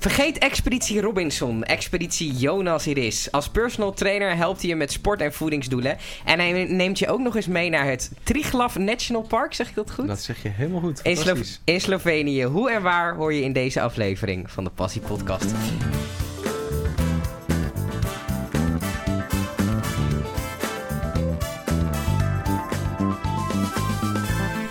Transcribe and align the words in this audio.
Vergeet 0.00 0.38
Expeditie 0.38 1.00
Robinson, 1.00 1.64
Expeditie 1.64 2.32
Jonas 2.32 2.86
Iris. 2.86 3.32
Als 3.32 3.48
personal 3.48 3.92
trainer 3.92 4.36
helpt 4.36 4.60
hij 4.60 4.68
je 4.70 4.76
met 4.76 4.92
sport- 4.92 5.20
en 5.20 5.32
voedingsdoelen. 5.32 5.96
En 6.24 6.38
hij 6.38 6.64
neemt 6.64 6.98
je 6.98 7.08
ook 7.08 7.20
nog 7.20 7.36
eens 7.36 7.46
mee 7.46 7.70
naar 7.70 7.84
het 7.84 8.10
Triglav 8.22 8.76
National 8.76 9.22
Park, 9.22 9.54
zeg 9.54 9.68
ik 9.68 9.74
dat 9.74 9.90
goed? 9.90 10.06
Dat 10.06 10.20
zeg 10.20 10.42
je 10.42 10.48
helemaal 10.48 10.80
goed. 10.80 11.00
In, 11.02 11.16
Slo 11.16 11.34
in 11.64 11.80
Slovenië. 11.80 12.44
Hoe 12.44 12.70
en 12.70 12.82
waar 12.82 13.14
hoor 13.14 13.34
je 13.34 13.42
in 13.42 13.52
deze 13.52 13.80
aflevering 13.80 14.50
van 14.50 14.64
de 14.64 14.70
Passie 14.70 15.00
Podcast. 15.00 15.54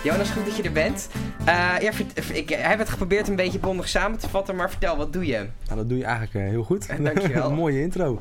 Jonas, 0.02 0.30
goed 0.30 0.44
dat 0.44 0.56
je 0.56 0.62
er 0.62 0.72
bent. 0.72 1.08
Uh, 1.48 1.74
ja, 1.80 1.90
ik 2.32 2.48
heb 2.48 2.78
het 2.78 2.88
geprobeerd 2.88 3.28
een 3.28 3.36
beetje 3.36 3.58
bondig 3.58 3.88
samen 3.88 4.18
te 4.18 4.28
vatten, 4.28 4.56
maar 4.56 4.70
vertel, 4.70 4.96
wat 4.96 5.12
doe 5.12 5.26
je? 5.26 5.46
Nou, 5.64 5.76
dat 5.76 5.88
doe 5.88 5.98
je 5.98 6.04
eigenlijk 6.04 6.34
uh, 6.34 6.50
heel 6.50 6.62
goed. 6.62 7.02
Dankjewel. 7.04 7.50
Mooie 7.54 7.80
intro. 7.80 8.20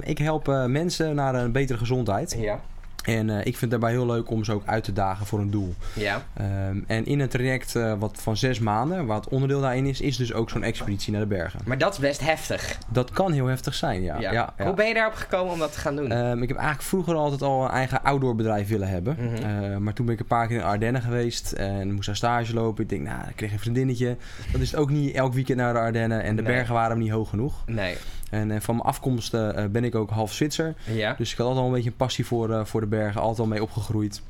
Ik 0.00 0.18
help 0.18 0.46
mensen 0.66 1.14
naar 1.14 1.34
een 1.34 1.52
betere 1.52 1.78
gezondheid. 1.78 2.36
Ja. 2.38 2.60
En 3.04 3.28
uh, 3.28 3.38
ik 3.38 3.42
vind 3.42 3.60
het 3.60 3.70
daarbij 3.70 3.90
heel 3.90 4.06
leuk 4.06 4.30
om 4.30 4.44
ze 4.44 4.52
ook 4.52 4.66
uit 4.66 4.84
te 4.84 4.92
dagen 4.92 5.26
voor 5.26 5.38
een 5.38 5.50
doel. 5.50 5.74
Ja. 5.94 6.22
Um, 6.68 6.84
en 6.86 7.06
in 7.06 7.20
een 7.20 7.28
traject 7.28 7.74
uh, 7.74 7.94
wat 7.98 8.18
van 8.22 8.36
zes 8.36 8.58
maanden, 8.58 9.06
waar 9.06 9.16
het 9.16 9.28
onderdeel 9.28 9.60
daarin 9.60 9.86
is, 9.86 10.00
is 10.00 10.16
dus 10.16 10.32
ook 10.32 10.50
zo'n 10.50 10.62
expeditie 10.62 11.12
naar 11.12 11.20
de 11.20 11.26
bergen. 11.26 11.60
Maar 11.64 11.78
dat 11.78 11.92
is 11.92 11.98
best 11.98 12.20
heftig. 12.20 12.78
Dat 12.88 13.10
kan 13.10 13.32
heel 13.32 13.46
heftig 13.46 13.74
zijn, 13.74 14.02
ja. 14.02 14.20
ja. 14.20 14.32
ja, 14.32 14.52
ja. 14.58 14.64
Hoe 14.64 14.74
ben 14.74 14.86
je 14.86 14.94
daarop 14.94 15.14
gekomen 15.14 15.52
om 15.52 15.58
dat 15.58 15.72
te 15.72 15.78
gaan 15.78 15.96
doen? 15.96 16.12
Um, 16.12 16.42
ik 16.42 16.48
heb 16.48 16.56
eigenlijk 16.56 16.88
vroeger 16.88 17.14
altijd 17.14 17.42
al 17.42 17.64
een 17.64 17.70
eigen 17.70 18.02
outdoor 18.02 18.34
bedrijf 18.34 18.68
willen 18.68 18.88
hebben. 18.88 19.16
Mm 19.20 19.34
-hmm. 19.34 19.64
uh, 19.64 19.76
maar 19.76 19.92
toen 19.92 20.04
ben 20.06 20.14
ik 20.14 20.20
een 20.20 20.26
paar 20.26 20.46
keer 20.46 20.56
in 20.56 20.64
Ardennen 20.64 21.02
geweest 21.02 21.52
en 21.52 21.92
moest 21.92 22.06
daar 22.06 22.16
stage 22.16 22.54
lopen. 22.54 22.82
Ik 22.82 22.88
denk, 22.88 23.02
nou, 23.02 23.28
ik 23.28 23.36
kreeg 23.36 23.52
een 23.52 23.58
vriendinnetje. 23.58 24.16
Dat 24.52 24.60
is 24.60 24.70
het 24.70 24.80
ook 24.80 24.90
niet 24.90 25.14
elk 25.14 25.32
weekend 25.32 25.58
naar 25.58 25.72
de 25.72 25.78
Ardennen. 25.78 26.22
En 26.22 26.36
de 26.36 26.42
Nee. 26.42 26.52
bergen 26.52 26.74
waren 26.74 26.90
hem 26.90 26.98
niet 26.98 27.10
hoog 27.10 27.28
genoeg. 27.28 27.54
Nee. 27.66 27.96
En 28.30 28.50
eh, 28.50 28.60
van 28.60 28.76
mijn 28.76 28.86
afkomst 28.86 29.34
eh, 29.34 29.64
ben 29.70 29.84
ik 29.84 29.94
ook 29.94 30.10
half 30.10 30.32
Zwitser. 30.32 30.74
Ja. 30.84 31.14
Dus 31.18 31.32
ik 31.32 31.38
had 31.38 31.46
altijd 31.46 31.64
al 31.64 31.70
een 31.70 31.76
beetje 31.76 31.90
een 31.90 31.96
passie 31.96 32.26
voor, 32.26 32.50
eh, 32.50 32.64
voor 32.64 32.80
de 32.80 32.86
bergen. 32.90 33.20
Altijd 33.20 33.38
al 33.38 33.46
mee 33.46 33.62
opgegroeid. 33.62 34.22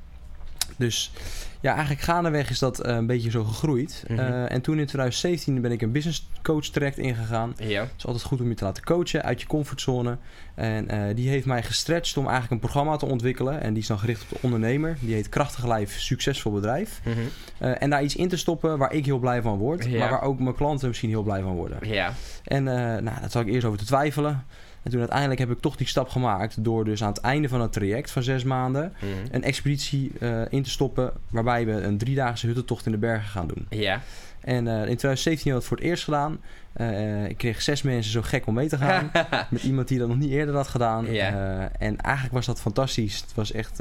Dus 0.76 1.12
ja, 1.60 1.72
eigenlijk 1.72 2.00
gaandeweg 2.00 2.50
is 2.50 2.58
dat 2.58 2.80
eh, 2.80 2.94
een 2.94 3.06
beetje 3.06 3.30
zo 3.30 3.44
gegroeid. 3.44 4.04
Mhm. 4.08 4.18
Eh, 4.18 4.52
en 4.52 4.60
toen 4.60 4.78
in 4.78 4.86
2017 4.86 5.60
ben 5.60 5.72
ik 5.72 5.82
een 5.82 5.92
business 5.92 6.28
coach 6.42 6.64
traject 6.64 6.98
ingegaan. 6.98 7.54
Ja. 7.56 7.80
Het 7.80 7.90
is 7.98 8.06
altijd 8.06 8.24
goed 8.24 8.40
om 8.40 8.48
je 8.48 8.54
te 8.54 8.64
laten 8.64 8.84
coachen 8.84 9.22
uit 9.22 9.40
je 9.40 9.46
comfortzone. 9.46 10.16
En 10.54 10.88
eh, 10.88 11.14
die 11.14 11.28
heeft 11.28 11.46
mij 11.46 11.62
gestretched 11.62 12.16
om 12.16 12.24
eigenlijk 12.24 12.52
een 12.52 12.68
programma 12.68 12.96
te 12.96 13.06
ontwikkelen. 13.06 13.60
En 13.60 13.72
die 13.72 13.82
is 13.82 13.88
dan 13.88 13.98
gericht 13.98 14.22
op 14.22 14.28
de 14.28 14.38
ondernemer. 14.40 14.96
Die 15.00 15.14
heet 15.14 15.28
Krachtig 15.28 15.66
Lijf, 15.66 16.00
Succesvol 16.00 16.52
Bedrijf. 16.52 17.00
Mhm. 17.04 17.18
En 17.58 17.90
daar 17.90 18.02
iets 18.02 18.16
in 18.16 18.28
te 18.28 18.36
stoppen 18.36 18.78
waar 18.78 18.92
ik 18.92 19.04
heel 19.04 19.18
blij 19.18 19.42
van 19.42 19.58
word. 19.58 19.84
Ja. 19.84 19.98
Maar 19.98 20.10
waar 20.10 20.22
ook 20.22 20.38
mijn 20.38 20.54
klanten 20.54 20.88
misschien 20.88 21.08
heel 21.08 21.22
blij 21.22 21.42
van 21.42 21.54
worden. 21.54 21.78
Ja. 21.82 22.12
En 22.44 22.64
nou, 22.64 23.04
daar 23.04 23.30
zat 23.30 23.42
ik 23.42 23.52
eerst 23.52 23.66
over 23.66 23.78
te 23.78 23.84
twijfelen. 23.84 24.44
En 24.82 24.90
toen 24.90 25.00
uiteindelijk 25.00 25.40
heb 25.40 25.50
ik 25.50 25.60
toch 25.60 25.76
die 25.76 25.86
stap 25.86 26.08
gemaakt 26.08 26.64
door 26.64 26.84
dus 26.84 27.02
aan 27.02 27.08
het 27.08 27.20
einde 27.20 27.48
van 27.48 27.60
het 27.60 27.72
traject 27.72 28.10
van 28.10 28.22
zes 28.22 28.44
maanden 28.44 28.92
Mhm. 29.00 29.34
een 29.34 29.42
expeditie 29.42 30.12
eh, 30.20 30.40
in 30.48 30.62
te 30.62 30.70
stoppen 30.70 31.12
waarbij 31.30 31.66
we 31.66 31.72
een 31.72 31.98
driedaagse 31.98 32.46
huttentocht 32.46 32.86
in 32.86 32.92
de 32.92 32.98
bergen 32.98 33.28
gaan 33.28 33.46
doen. 33.46 33.66
Ja. 33.70 34.00
En 34.40 34.66
eh, 34.68 34.74
in 34.74 34.96
2017 34.96 35.36
had 35.36 35.46
ik 35.46 35.54
het 35.54 35.64
voor 35.64 35.76
het 35.76 35.86
eerst 35.86 36.04
gedaan. 36.04 36.40
Eh, 36.72 37.28
ik 37.28 37.36
kreeg 37.36 37.62
zes 37.62 37.82
mensen 37.82 38.12
zo 38.12 38.22
gek 38.22 38.46
om 38.46 38.54
mee 38.54 38.68
te 38.68 38.76
gaan. 38.84 39.10
met 39.50 39.62
iemand 39.62 39.88
die 39.88 39.98
dat 39.98 40.08
nog 40.08 40.18
niet 40.18 40.30
eerder 40.30 40.54
had 40.54 40.68
gedaan. 40.68 41.12
Ja. 41.12 41.70
En 41.78 41.96
eigenlijk 41.96 42.34
was 42.34 42.46
dat 42.46 42.60
fantastisch. 42.60 43.20
Het 43.20 43.34
was 43.34 43.52
echt, 43.52 43.78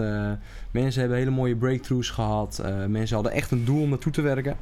mensen 0.71 0.99
hebben 0.99 1.17
hele 1.17 1.29
mooie 1.29 1.55
breakthroughs 1.55 2.09
gehad. 2.09 2.59
Eh, 2.65 2.85
mensen 2.85 3.15
hadden 3.15 3.33
echt 3.33 3.51
een 3.51 3.65
doel 3.65 3.81
om 3.81 3.89
naartoe 3.89 4.11
te 4.11 4.21
werken. 4.21 4.55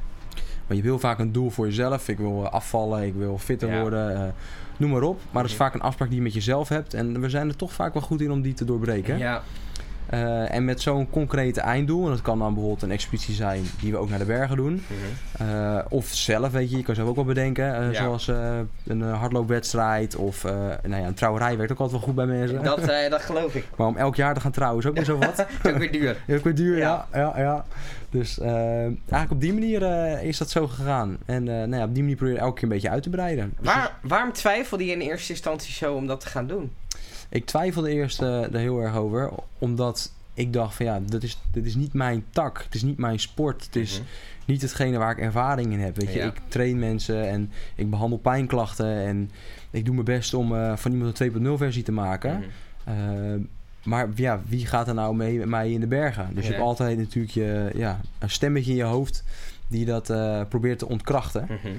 Maar 0.68 0.76
je 0.76 0.82
hebt 0.82 0.94
heel 0.94 0.98
vaak 1.08 1.18
een 1.18 1.32
doel 1.32 1.50
voor 1.50 1.66
jezelf. 1.66 2.08
Ik 2.08 2.18
wil 2.18 2.44
eh, 2.44 2.52
afvallen, 2.52 3.02
ik 3.06 3.14
wil 3.14 3.38
fitter 3.38 3.70
Ja. 3.70 3.80
worden. 3.80 4.14
eh, 4.26 4.32
noem 4.76 4.90
maar 4.90 5.02
op. 5.02 5.20
Maar 5.30 5.42
dat 5.42 5.50
is 5.52 5.56
Mhm. 5.56 5.64
vaak 5.66 5.74
een 5.74 5.80
afspraak 5.80 6.08
die 6.08 6.16
je 6.16 6.22
met 6.22 6.34
jezelf 6.34 6.68
hebt. 6.68 6.94
En 6.94 7.20
we 7.20 7.28
zijn 7.28 7.48
er 7.48 7.56
toch 7.56 7.72
vaak 7.72 7.92
wel 7.92 8.02
goed 8.02 8.20
in 8.20 8.30
om 8.30 8.42
die 8.42 8.54
te 8.54 8.64
doorbreken. 8.64 9.18
Ja. 9.18 9.42
Eh, 10.10 10.54
en 10.54 10.64
met 10.64 10.80
zo'n 10.80 11.10
concrete 11.10 11.60
einddoel, 11.60 12.04
en 12.04 12.10
dat 12.10 12.22
kan 12.22 12.38
dan 12.38 12.52
bijvoorbeeld 12.52 12.82
een 12.82 12.90
expeditie 12.90 13.34
zijn 13.34 13.62
die 13.80 13.92
we 13.92 13.98
ook 13.98 14.08
naar 14.08 14.18
de 14.18 14.24
bergen 14.24 14.56
doen. 14.56 14.82
Mhm. 14.86 15.50
Eh, 15.50 15.78
of 15.88 16.06
zelf, 16.06 16.52
weet 16.52 16.70
je, 16.70 16.76
je 16.76 16.82
kan 16.82 16.94
zelf 16.94 17.08
ook 17.08 17.14
wel 17.16 17.24
bedenken. 17.24 17.74
eh, 17.76 17.92
Ja. 17.92 18.02
Zoals 18.02 18.26
een 18.86 19.00
hardloopwedstrijd 19.02 20.16
of 20.16 20.42
nou 20.82 21.02
ja, 21.02 21.06
een 21.06 21.14
trouwerij 21.14 21.56
werkt 21.56 21.72
ook 21.72 21.78
altijd 21.78 21.96
wel 21.98 22.06
goed 22.06 22.14
bij 22.16 22.26
mensen. 22.26 22.62
Dat, 22.62 22.86
dat 23.10 23.22
geloof 23.22 23.54
ik. 23.54 23.64
Maar 23.76 23.86
om 23.86 23.96
elk 23.96 24.16
jaar 24.16 24.34
te 24.34 24.40
gaan 24.40 24.50
trouwen 24.50 24.82
is 24.82 24.88
ook 24.88 24.94
weer 24.94 25.04
zo 25.04 25.18
wat. 25.18 25.38
Is 25.62 25.70
ook 25.70 25.78
weer 25.78 25.92
duur. 25.92 26.16
Heel 26.26 26.40
weer 26.42 26.54
duur, 26.54 26.76
Ja. 26.76 27.06
ja. 27.12 27.18
ja, 27.18 27.32
ja, 27.40 27.64
Dus 28.10 28.38
eigenlijk 28.40 29.30
op 29.30 29.40
die 29.40 29.52
manier 29.52 29.82
is 30.22 30.38
dat 30.38 30.50
zo 30.50 30.66
gegaan. 30.66 31.18
En 31.26 31.44
nou 31.44 31.76
ja, 31.76 31.84
op 31.84 31.92
die 31.94 32.02
manier 32.02 32.16
probeer 32.16 32.34
je 32.34 32.40
elke 32.40 32.54
keer 32.54 32.62
een 32.62 32.68
beetje 32.68 32.90
uit 32.90 33.02
te 33.02 33.10
breiden. 33.10 33.52
Dus 33.60 33.74
Waar, 33.74 33.92
waarom 34.02 34.32
twijfelde 34.32 34.84
je 34.84 34.92
in 34.92 35.00
eerste 35.00 35.32
instantie 35.32 35.72
zo 35.74 35.94
om 35.94 36.06
dat 36.06 36.20
te 36.20 36.26
gaan 36.28 36.46
doen? 36.46 36.72
Ik 37.28 37.44
twijfelde 37.46 37.90
eerst 37.90 38.22
eh, 38.22 38.42
er 38.42 38.58
heel 38.58 38.80
erg 38.80 38.96
over, 38.96 39.30
omdat 39.58 40.12
ik 40.34 40.52
dacht 40.52 40.74
van 40.74 40.86
ja, 40.86 41.00
dit 41.06 41.22
is, 41.22 41.38
dit 41.52 41.66
is 41.66 41.74
niet 41.74 41.92
mijn 41.92 42.24
tak, 42.30 42.62
het 42.64 42.74
is 42.74 42.82
niet 42.82 42.98
mijn 42.98 43.18
sport, 43.20 43.64
het 43.64 43.76
is 43.76 43.98
Mhm. 43.98 44.08
niet 44.44 44.62
hetgene 44.62 44.98
waar 44.98 45.10
ik 45.10 45.18
ervaring 45.18 45.72
in 45.72 45.80
heb. 45.80 45.96
Weet 45.96 46.12
je, 46.12 46.18
Ja. 46.18 46.26
ik 46.26 46.40
train 46.48 46.78
mensen 46.78 47.28
en 47.28 47.50
ik 47.74 47.90
behandel 47.90 48.18
pijnklachten 48.18 48.86
en 49.06 49.30
ik 49.70 49.84
doe 49.84 49.94
mijn 49.94 50.06
best 50.06 50.34
om 50.34 50.54
eh, 50.54 50.76
van 50.76 50.92
iemand 50.92 51.20
een 51.20 51.32
2.0 51.32 51.56
versie 51.58 51.82
te 51.82 51.92
maken. 51.92 52.38
Mhm. 52.38 52.48
Eh, 52.98 53.34
maar 53.84 54.08
ja, 54.14 54.40
wie 54.46 54.66
gaat 54.66 54.88
er 54.88 54.94
nou 54.94 55.14
mee 55.16 55.38
met 55.38 55.48
mij 55.48 55.70
in 55.72 55.80
de 55.80 55.86
bergen? 55.86 56.26
Dus 56.34 56.42
je 56.44 56.50
Ja. 56.50 56.56
hebt 56.56 56.66
altijd 56.68 56.98
natuurlijk 56.98 57.34
je, 57.34 57.70
ja, 57.74 58.00
een 58.18 58.30
stemmetje 58.30 58.70
in 58.70 58.76
je 58.76 58.82
hoofd 58.82 59.24
die 59.68 59.84
dat 59.84 60.06
probeert 60.48 60.78
te 60.78 60.88
ontkrachten. 60.88 61.48
Mhm. 61.50 61.72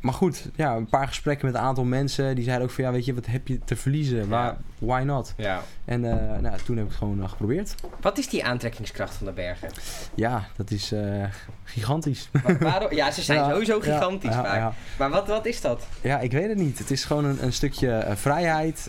Maar 0.00 0.14
goed, 0.14 0.48
ja, 0.56 0.76
een 0.76 0.88
paar 0.88 1.06
gesprekken 1.06 1.46
met 1.46 1.54
een 1.54 1.60
aantal 1.60 1.84
mensen. 1.84 2.34
Die 2.34 2.44
zeiden 2.44 2.66
ook 2.66 2.72
van, 2.72 2.84
ja, 2.84 2.90
weet 2.92 3.04
je, 3.04 3.14
wat 3.14 3.26
heb 3.26 3.48
je 3.48 3.58
te 3.64 3.76
verliezen? 3.76 4.28
Waar, 4.28 4.56
why 4.78 5.02
not? 5.04 5.34
Ja. 5.36 5.60
En 5.84 6.04
eh, 6.04 6.38
nou, 6.40 6.56
toen 6.64 6.76
heb 6.76 6.84
ik 6.84 6.90
het 6.90 6.98
gewoon 6.98 7.22
eh, 7.22 7.28
geprobeerd. 7.28 7.74
Wat 8.00 8.18
is 8.18 8.28
die 8.28 8.44
aantrekkingskracht 8.44 9.14
van 9.14 9.26
de 9.26 9.32
bergen? 9.32 9.68
Ja, 10.14 10.44
dat 10.56 10.70
is 10.70 10.92
eh, 10.92 11.24
gigantisch. 11.64 12.28
Wa- 12.42 12.58
waarom? 12.58 12.94
Ja, 12.94 13.10
ze 13.10 13.22
zijn 13.22 13.38
Ja, 13.44 13.50
sowieso 13.50 13.80
gigantisch 13.80 14.34
vaak. 14.34 14.72
Maar 14.98 15.10
wat, 15.10 15.26
wat 15.28 15.46
is 15.46 15.60
dat? 15.60 15.86
Ja, 16.00 16.18
ik 16.20 16.32
weet 16.32 16.48
het 16.48 16.58
niet. 16.58 16.78
Het 16.78 16.90
is 16.90 17.04
gewoon 17.04 17.24
een, 17.24 17.44
een 17.44 17.52
stukje 17.52 18.04
vrijheid. 18.14 18.88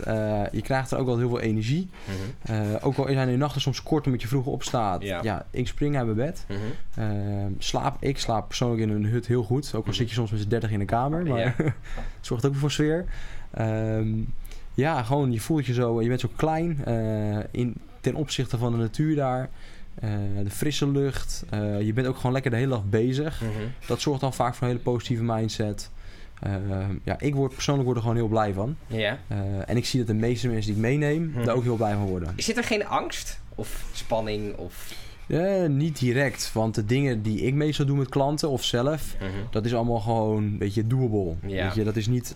Je 0.52 0.60
krijgt 0.62 0.90
er 0.90 0.98
ook 0.98 1.06
wel 1.06 1.18
heel 1.18 1.28
veel 1.28 1.40
energie. 1.40 1.90
Eh, 2.42 2.56
ook 2.80 2.96
al 2.96 3.06
zijn 3.08 3.28
de 3.28 3.36
nachten 3.36 3.60
soms 3.60 3.82
kort 3.82 4.06
omdat 4.06 4.22
je 4.22 4.28
vroeg 4.28 4.46
opstaat. 4.46 5.02
Ja. 5.02 5.46
Ik 5.50 5.66
spring 5.66 5.96
uit 5.96 6.04
mijn 6.04 6.16
bed. 6.16 6.44
Mhm. 6.48 6.58
Eh, 6.94 7.06
slaap, 7.58 7.96
ik 8.00 8.18
slaap 8.18 8.46
persoonlijk 8.46 8.82
in 8.82 8.90
een 8.90 9.06
hut 9.06 9.26
heel 9.26 9.42
goed. 9.42 9.66
Ook 9.68 9.74
al 9.74 9.80
Mhm. 9.88 9.92
zit 9.92 10.08
je 10.08 10.14
soms 10.14 10.30
met 10.30 10.40
z'n 10.40 10.48
30 10.48 10.70
in 10.70 10.78
de 10.78 10.84
kamer. 11.00 11.26
Maar 11.26 11.38
Ja. 11.38 11.54
het 11.56 11.72
zorgt 12.20 12.46
ook 12.46 12.54
voor 12.54 12.70
sfeer. 12.70 13.04
Ehm, 13.50 14.08
ja, 14.74 15.02
gewoon 15.02 15.32
je 15.32 15.40
voelt 15.40 15.66
je 15.66 15.72
zo, 15.72 16.02
je 16.02 16.08
bent 16.08 16.20
zo 16.20 16.28
klein 16.36 16.84
eh, 16.84 17.38
in, 17.50 17.74
ten 18.00 18.14
opzichte 18.14 18.58
van 18.58 18.72
de 18.72 18.78
natuur 18.78 19.16
daar. 19.16 19.48
Eh, 19.94 20.10
de 20.44 20.50
frisse 20.50 20.88
lucht. 20.90 21.44
Eh, 21.50 21.80
je 21.82 21.92
bent 21.92 22.06
ook 22.06 22.16
gewoon 22.16 22.32
lekker 22.32 22.50
de 22.50 22.56
hele 22.56 22.68
dag 22.70 22.84
bezig. 22.84 23.40
Mhm. 23.40 23.50
Dat 23.86 24.00
zorgt 24.00 24.20
dan 24.20 24.34
vaak 24.34 24.54
voor 24.54 24.62
een 24.66 24.72
hele 24.72 24.82
positieve 24.84 25.22
mindset. 25.22 25.90
Eh, 26.40 26.52
ja, 27.04 27.18
ik 27.20 27.34
word 27.34 27.52
persoonlijk 27.54 27.84
word 27.86 27.96
er 27.96 28.02
gewoon 28.02 28.18
heel 28.18 28.28
blij 28.28 28.52
van. 28.52 28.76
Ja. 28.86 29.18
En 29.66 29.76
ik 29.76 29.86
zie 29.86 29.98
dat 29.98 30.08
de 30.08 30.14
meeste 30.14 30.48
mensen 30.48 30.66
die 30.66 30.74
ik 30.82 30.88
meeneem, 30.88 31.22
Mhm. 31.30 31.44
daar 31.44 31.54
ook 31.54 31.62
heel 31.62 31.76
blij 31.76 31.92
van 31.94 32.06
worden. 32.06 32.32
Zit 32.36 32.56
er 32.56 32.64
geen 32.64 32.86
angst? 32.86 33.40
Of 33.54 33.84
spanning? 33.92 34.56
Of... 34.56 34.92
Eh, 35.30 35.66
niet 35.68 35.98
direct, 35.98 36.50
want 36.52 36.74
de 36.74 36.84
dingen 36.84 37.22
die 37.22 37.40
ik 37.40 37.54
meestal 37.54 37.86
doe 37.86 37.96
met 37.96 38.08
klanten 38.08 38.50
of 38.50 38.64
zelf, 38.64 39.16
dat 39.50 39.64
is 39.64 39.74
allemaal 39.74 40.00
gewoon 40.00 40.42
een 40.42 40.58
beetje 40.58 40.86
doable. 40.86 41.34
Ja. 41.46 41.64
Weet 41.64 41.74
je, 41.74 41.84
dat 41.84 41.96
is 41.96 42.06
niet... 42.06 42.34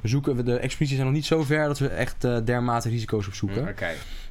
We 0.00 0.08
zoeken, 0.08 0.44
de 0.44 0.56
expedities 0.56 0.96
zijn 0.96 1.06
nog 1.06 1.16
niet 1.16 1.26
zo 1.26 1.42
ver 1.42 1.66
dat 1.66 1.78
we 1.78 1.88
echt 1.88 2.24
eh, 2.24 2.36
dermate 2.44 2.88
risico's 2.88 3.26
opzoeken. 3.26 3.62
Mm. 3.62 3.68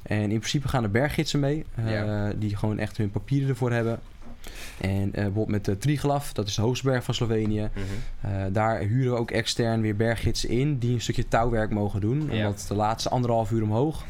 En 0.03 0.21
in 0.21 0.37
principe 0.39 0.67
gaan 0.67 0.83
er 0.83 0.91
berggidsen 0.91 1.39
mee, 1.39 1.65
eh, 1.75 1.91
Ja. 1.91 2.33
die 2.37 2.55
gewoon 2.55 2.79
echt 2.79 2.97
hun 2.97 3.11
papieren 3.11 3.49
ervoor 3.49 3.71
hebben. 3.71 3.99
En 4.81 5.11
bijvoorbeeld 5.11 5.47
met 5.47 5.65
de 5.65 5.77
Triglav, 5.77 6.31
dat 6.31 6.47
is 6.47 6.55
de 6.55 6.61
hoogste 6.61 6.85
berg 6.85 7.03
van 7.03 7.13
Slovenië. 7.13 7.69
Mhm. 8.21 8.51
Daar 8.51 8.79
huren 8.79 9.11
we 9.11 9.17
ook 9.17 9.31
extern 9.31 9.81
weer 9.81 9.95
berggidsen 9.95 10.49
in 10.49 10.77
die 10.77 10.93
een 10.93 11.01
stukje 11.01 11.27
touwwerk 11.27 11.71
mogen 11.71 12.01
doen. 12.01 12.27
Ja. 12.31 12.45
Omdat 12.47 12.65
de 12.67 12.75
laatste 12.75 13.09
anderhalf 13.09 13.51
uur 13.51 13.63
omhoog. 13.63 14.03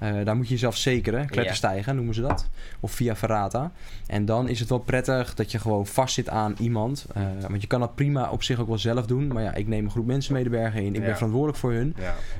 Eh, 0.00 0.24
daar 0.24 0.36
moet 0.36 0.46
je 0.46 0.52
jezelf 0.54 0.76
zekeren, 0.76 1.26
kletterstijgen 1.26 1.96
noemen 1.96 2.14
ze 2.14 2.20
dat. 2.20 2.48
Of 2.80 2.92
via 2.92 3.16
Ferrata. 3.16 3.72
En 4.06 4.24
dan 4.24 4.48
is 4.48 4.60
het 4.60 4.68
wel 4.68 4.78
prettig 4.78 5.34
dat 5.34 5.52
je 5.52 5.58
gewoon 5.58 5.86
vastzit 5.86 6.28
aan 6.28 6.54
iemand. 6.58 7.06
Eh, 7.14 7.22
want 7.48 7.60
je 7.60 7.66
kan 7.66 7.80
dat 7.80 7.94
prima 7.94 8.30
op 8.30 8.42
zich 8.42 8.58
ook 8.60 8.68
wel 8.68 8.78
zelf 8.78 9.06
doen. 9.06 9.26
Maar 9.26 9.42
ja, 9.42 9.54
ik 9.54 9.66
neem 9.68 9.84
een 9.84 9.90
groep 9.90 10.06
mensen 10.06 10.32
mee 10.32 10.44
de 10.44 10.50
bergen 10.50 10.80
in. 10.80 10.86
Ik 10.94 11.00
ben 11.00 11.14
verantwoordelijk 11.14 11.58
voor 11.58 11.72
hun. 11.72 11.94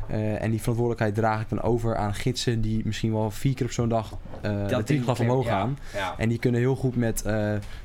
Eh, 0.09 0.43
en 0.43 0.51
die 0.51 0.59
verantwoordelijkheid 0.61 1.15
draag 1.15 1.41
ik 1.41 1.49
dan 1.49 1.61
over 1.63 1.97
aan 1.97 2.15
gidsen 2.15 2.61
die 2.61 2.83
misschien 2.85 3.13
wel 3.13 3.31
vier 3.31 3.55
keer 3.55 3.67
op 3.67 3.73
zo'n 3.73 3.89
dag 3.89 4.11
de 4.41 4.49
beklim- 4.77 5.05
omhoog 5.31 5.47
gaan. 5.47 5.79
En 6.19 6.29
die 6.29 6.39
kunnen 6.39 6.61
heel 6.61 6.77
goed 6.77 6.97
met 6.97 7.23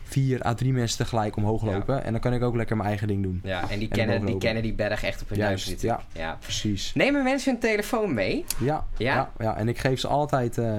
vier 0.08 0.46
à 0.46 0.54
drie 0.54 0.74
mensen 0.74 0.98
tegelijk 0.98 1.36
omhoog 1.36 1.64
Ja. 1.66 1.72
lopen. 1.72 2.04
En 2.04 2.12
dan 2.12 2.22
kan 2.22 2.34
ik 2.34 2.44
ook 2.44 2.56
lekker 2.56 2.76
mijn 2.76 2.90
eigen 2.90 3.08
ding 3.08 3.24
doen. 3.24 3.40
Ja, 3.44 3.62
en 3.70 3.80
die 3.80 3.90
En 3.90 3.96
kennen, 3.96 4.26
die 4.26 4.38
kennen 4.38 4.64
die 4.64 4.74
berg 4.74 5.04
echt 5.04 5.22
op 5.22 5.30
hun 5.30 5.38
Juist, 5.38 5.68
zitten. 5.68 5.88
ja, 5.88 6.02
Ja. 6.14 6.38
precies. 6.42 6.92
Nemen 6.94 7.24
mensen 7.24 7.52
hun 7.52 7.60
telefoon 7.62 8.14
mee? 8.14 8.46
Ja, 8.60 8.86
Ja? 8.98 9.32
ja? 9.40 9.58
En 9.58 9.68
ik 9.68 9.78
geef 9.80 10.00
ze 10.00 10.08
altijd 10.08 10.58
eh, 10.58 10.74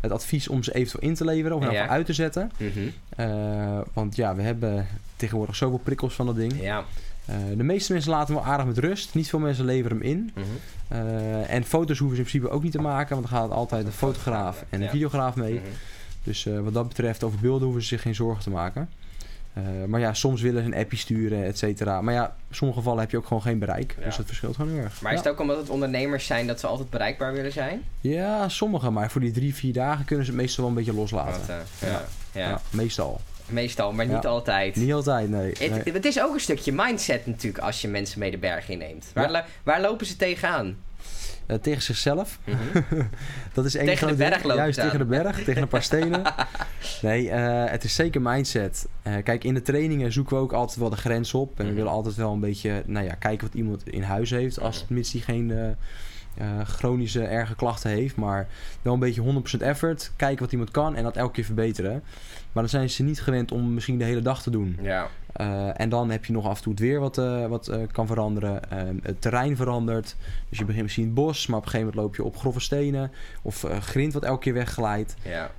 het 0.00 0.10
advies 0.12 0.48
om 0.48 0.62
ze 0.62 0.74
eventueel 0.74 1.08
in 1.08 1.14
te 1.14 1.24
leveren 1.24 1.56
of 1.56 1.70
Ja. 1.72 1.88
uit 1.88 2.06
te 2.06 2.12
zetten. 2.12 2.50
Mhm. 2.56 2.78
Eh, 3.16 3.78
want 3.92 4.16
ja, 4.16 4.34
we 4.34 4.42
hebben 4.42 4.86
tegenwoordig 5.16 5.56
zoveel 5.56 5.78
prikkels 5.78 6.14
van 6.14 6.26
dat 6.26 6.36
ding. 6.36 6.60
Ja. 6.60 6.84
Eh, 7.24 7.36
de 7.56 7.62
meeste 7.62 7.92
mensen 7.92 8.10
laten 8.10 8.34
hem 8.34 8.42
wel 8.44 8.52
aardig 8.52 8.66
met 8.66 8.78
rust. 8.78 9.14
Niet 9.14 9.28
veel 9.28 9.38
mensen 9.38 9.64
leveren 9.64 9.96
hem 9.98 10.06
in. 10.06 10.30
Mhm. 10.34 10.44
Eh, 10.88 11.50
en 11.54 11.64
foto's 11.64 11.98
hoeven 11.98 12.16
ze 12.16 12.22
in 12.22 12.28
principe 12.28 12.54
ook 12.54 12.62
niet 12.62 12.72
te 12.72 12.80
maken, 12.80 13.16
want 13.16 13.28
dan 13.30 13.38
gaat 13.38 13.50
altijd 13.50 13.86
een 13.86 13.92
fotograaf 13.92 14.64
en 14.68 14.82
een 14.82 14.88
videograaf 14.88 15.34
mee. 15.36 15.54
Mhm. 15.54 15.62
Dus 16.24 16.46
eh, 16.46 16.58
wat 16.60 16.74
dat 16.74 16.88
betreft, 16.88 17.22
over 17.22 17.38
beelden 17.38 17.62
hoeven 17.64 17.82
ze 17.82 17.88
zich 17.88 18.02
geen 18.02 18.14
zorgen 18.14 18.42
te 18.42 18.50
maken. 18.50 18.88
Eh, 19.52 19.62
maar 19.86 20.00
ja, 20.00 20.14
soms 20.14 20.40
willen 20.40 20.62
ze 20.64 20.68
een 20.72 20.78
appje 20.82 20.96
sturen, 20.96 21.44
et 21.44 21.58
cetera. 21.58 22.00
Maar 22.00 22.14
ja, 22.14 22.24
in 22.48 22.54
sommige 22.54 22.78
gevallen 22.78 23.00
heb 23.00 23.10
je 23.10 23.16
ook 23.16 23.26
gewoon 23.26 23.42
geen 23.42 23.58
bereik. 23.58 23.94
Ja. 23.98 24.04
Dus 24.04 24.16
dat 24.16 24.26
verschilt 24.26 24.56
gewoon 24.56 24.70
heel 24.74 24.82
erg. 24.82 25.00
Maar 25.00 25.12
is 25.12 25.18
het 25.18 25.28
ook 25.28 25.40
omdat 25.40 25.56
het 25.56 25.68
ondernemers 25.70 26.26
zijn 26.26 26.46
dat 26.46 26.60
ze 26.60 26.66
altijd 26.66 26.90
bereikbaar 26.90 27.32
willen 27.32 27.52
zijn? 27.52 27.82
ja, 28.00 28.48
sommige. 28.48 28.90
Maar 28.90 29.10
voor 29.10 29.20
die 29.20 29.30
drie, 29.30 29.54
vier 29.54 29.72
dagen 29.72 30.04
kunnen 30.04 30.24
ze 30.24 30.30
het 30.30 30.40
meestal 30.40 30.64
wel 30.64 30.72
een 30.72 30.78
beetje 30.84 30.94
loslaten. 31.00 31.32
Want, 31.46 31.48
eh, 31.48 31.88
Ja. 31.88 31.88
ja. 31.88 32.02
Ja. 32.40 32.48
Ja, 32.48 32.60
meestal. 32.70 33.20
meestal, 33.46 33.92
maar 33.92 34.06
niet 34.06 34.22
Ja. 34.22 34.28
altijd. 34.28 34.76
Niet 34.76 34.92
altijd, 34.92 35.28
nee. 35.30 35.48
Het, 35.58 35.84
Nee. 35.84 35.94
het 35.94 36.04
is 36.04 36.20
ook 36.20 36.34
een 36.34 36.40
stukje 36.40 36.72
mindset 36.72 37.26
natuurlijk 37.26 37.64
als 37.64 37.80
je 37.80 37.88
mensen 37.88 38.18
mee 38.18 38.30
de 38.30 38.38
berg 38.38 38.68
inneemt. 38.68 39.10
Waar, 39.14 39.30
Ja. 39.30 39.44
waar 39.62 39.80
lopen 39.80 40.06
ze 40.06 40.16
tegenaan? 40.16 40.76
Eh, 41.50 41.56
tegen 41.58 41.82
zichzelf. 41.82 42.38
Mhm. 42.44 43.02
Dat 43.54 43.64
is 43.64 43.74
één 43.74 43.86
Tegen 43.86 44.08
de 44.08 44.14
berg 44.14 44.42
Juist 44.54 44.80
tegen 44.80 44.98
de 44.98 45.04
berg, 45.04 45.42
tegen 45.44 45.62
een 45.62 45.68
paar 45.68 45.82
stenen. 45.82 46.22
Nee, 47.02 47.30
eh, 47.30 47.70
het 47.70 47.84
is 47.84 47.94
zeker 47.94 48.22
mindset. 48.22 48.88
Eh, 49.02 49.14
kijk, 49.24 49.44
in 49.44 49.54
de 49.54 49.62
trainingen 49.62 50.12
zoeken 50.12 50.36
we 50.36 50.42
ook 50.42 50.52
altijd 50.52 50.78
wel 50.78 50.90
de 50.90 50.96
grens 50.96 51.34
op. 51.34 51.50
En 51.50 51.56
we 51.56 51.64
Mhm. 51.64 51.74
willen 51.74 51.90
altijd 51.92 52.14
wel 52.14 52.32
een 52.32 52.40
beetje 52.40 52.82
nou 52.86 53.04
ja, 53.06 53.14
kijken 53.14 53.46
wat 53.46 53.56
iemand 53.56 53.88
in 53.88 54.02
huis 54.02 54.30
heeft. 54.30 54.60
Als 54.60 54.84
Mhm. 54.84 54.94
mits 54.94 55.10
die 55.10 55.22
geen 55.22 55.76
chronische 56.64 57.24
erge 57.24 57.54
klachten 57.54 57.90
heeft. 57.90 58.16
Maar 58.16 58.46
wel 58.82 58.92
een 58.92 58.98
beetje 58.98 59.20
100% 59.20 59.62
effort. 59.62 60.12
Kijken 60.16 60.40
wat 60.42 60.52
iemand 60.52 60.70
kan 60.70 60.96
en 60.96 61.02
dat 61.02 61.16
elke 61.16 61.32
keer 61.32 61.44
verbeteren. 61.44 62.02
Maar 62.52 62.62
dan 62.62 62.68
zijn 62.68 62.90
ze 62.90 63.02
niet 63.02 63.20
gewend 63.22 63.52
om 63.52 63.74
misschien 63.74 63.98
de 63.98 64.04
hele 64.04 64.22
dag 64.22 64.42
te 64.42 64.50
doen. 64.50 64.78
Ja. 64.82 65.08
Eh, 65.40 65.80
en 65.80 65.88
dan 65.88 66.10
heb 66.10 66.24
je 66.24 66.32
nog 66.32 66.46
af 66.46 66.56
en 66.56 66.62
toe 66.62 66.72
het 66.72 66.80
weer 66.80 67.00
wat, 67.00 67.18
eh, 67.18 67.46
wat 67.46 67.68
eh, 67.68 67.80
kan 67.92 68.06
veranderen. 68.06 68.70
Ehm, 68.70 68.96
het 69.02 69.20
terrein 69.20 69.56
verandert. 69.56 70.16
Dus 70.48 70.58
je 70.58 70.64
begint 70.64 70.82
misschien 70.82 71.04
in 71.04 71.10
het 71.10 71.18
bos, 71.18 71.46
maar 71.46 71.58
op 71.58 71.64
een 71.64 71.70
gegeven 71.70 71.92
moment 71.94 72.06
loop 72.06 72.16
je 72.16 72.24
op 72.24 72.36
grove 72.36 72.60
stenen. 72.60 73.10
Of 73.42 73.66
grind 73.80 74.12
wat 74.12 74.24
elke 74.24 74.40
keer 74.40 74.52
wegglijdt. 74.52 75.14
Ja. 75.22 75.50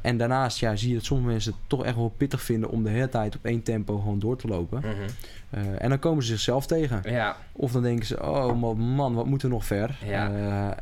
En 0.00 0.16
daarnaast 0.16 0.58
ja, 0.58 0.76
zie 0.76 0.88
je 0.88 0.94
dat 0.94 1.04
sommige 1.04 1.30
mensen 1.30 1.52
het 1.52 1.60
toch 1.66 1.84
echt 1.84 1.96
wel 1.96 2.14
pittig 2.16 2.42
vinden 2.42 2.70
om 2.70 2.82
de 2.82 2.90
hele 2.90 3.08
tijd 3.08 3.36
op 3.36 3.44
één 3.44 3.62
tempo 3.62 3.98
gewoon 3.98 4.18
door 4.18 4.36
te 4.36 4.48
lopen. 4.48 4.78
Mhm. 4.78 5.10
Eh, 5.50 5.82
en 5.82 5.88
dan 5.88 5.98
komen 5.98 6.22
ze 6.24 6.28
zichzelf 6.30 6.66
tegen. 6.66 7.00
Ja. 7.04 7.36
Of 7.52 7.72
dan 7.72 7.82
denken 7.82 8.06
ze, 8.06 8.22
oh 8.22 8.76
man, 8.78 9.14
wat 9.14 9.26
moet 9.26 9.42
er 9.42 9.48
nog 9.48 9.64
ver? 9.64 9.98
Ja. 10.06 10.30
Eh, 10.32 10.76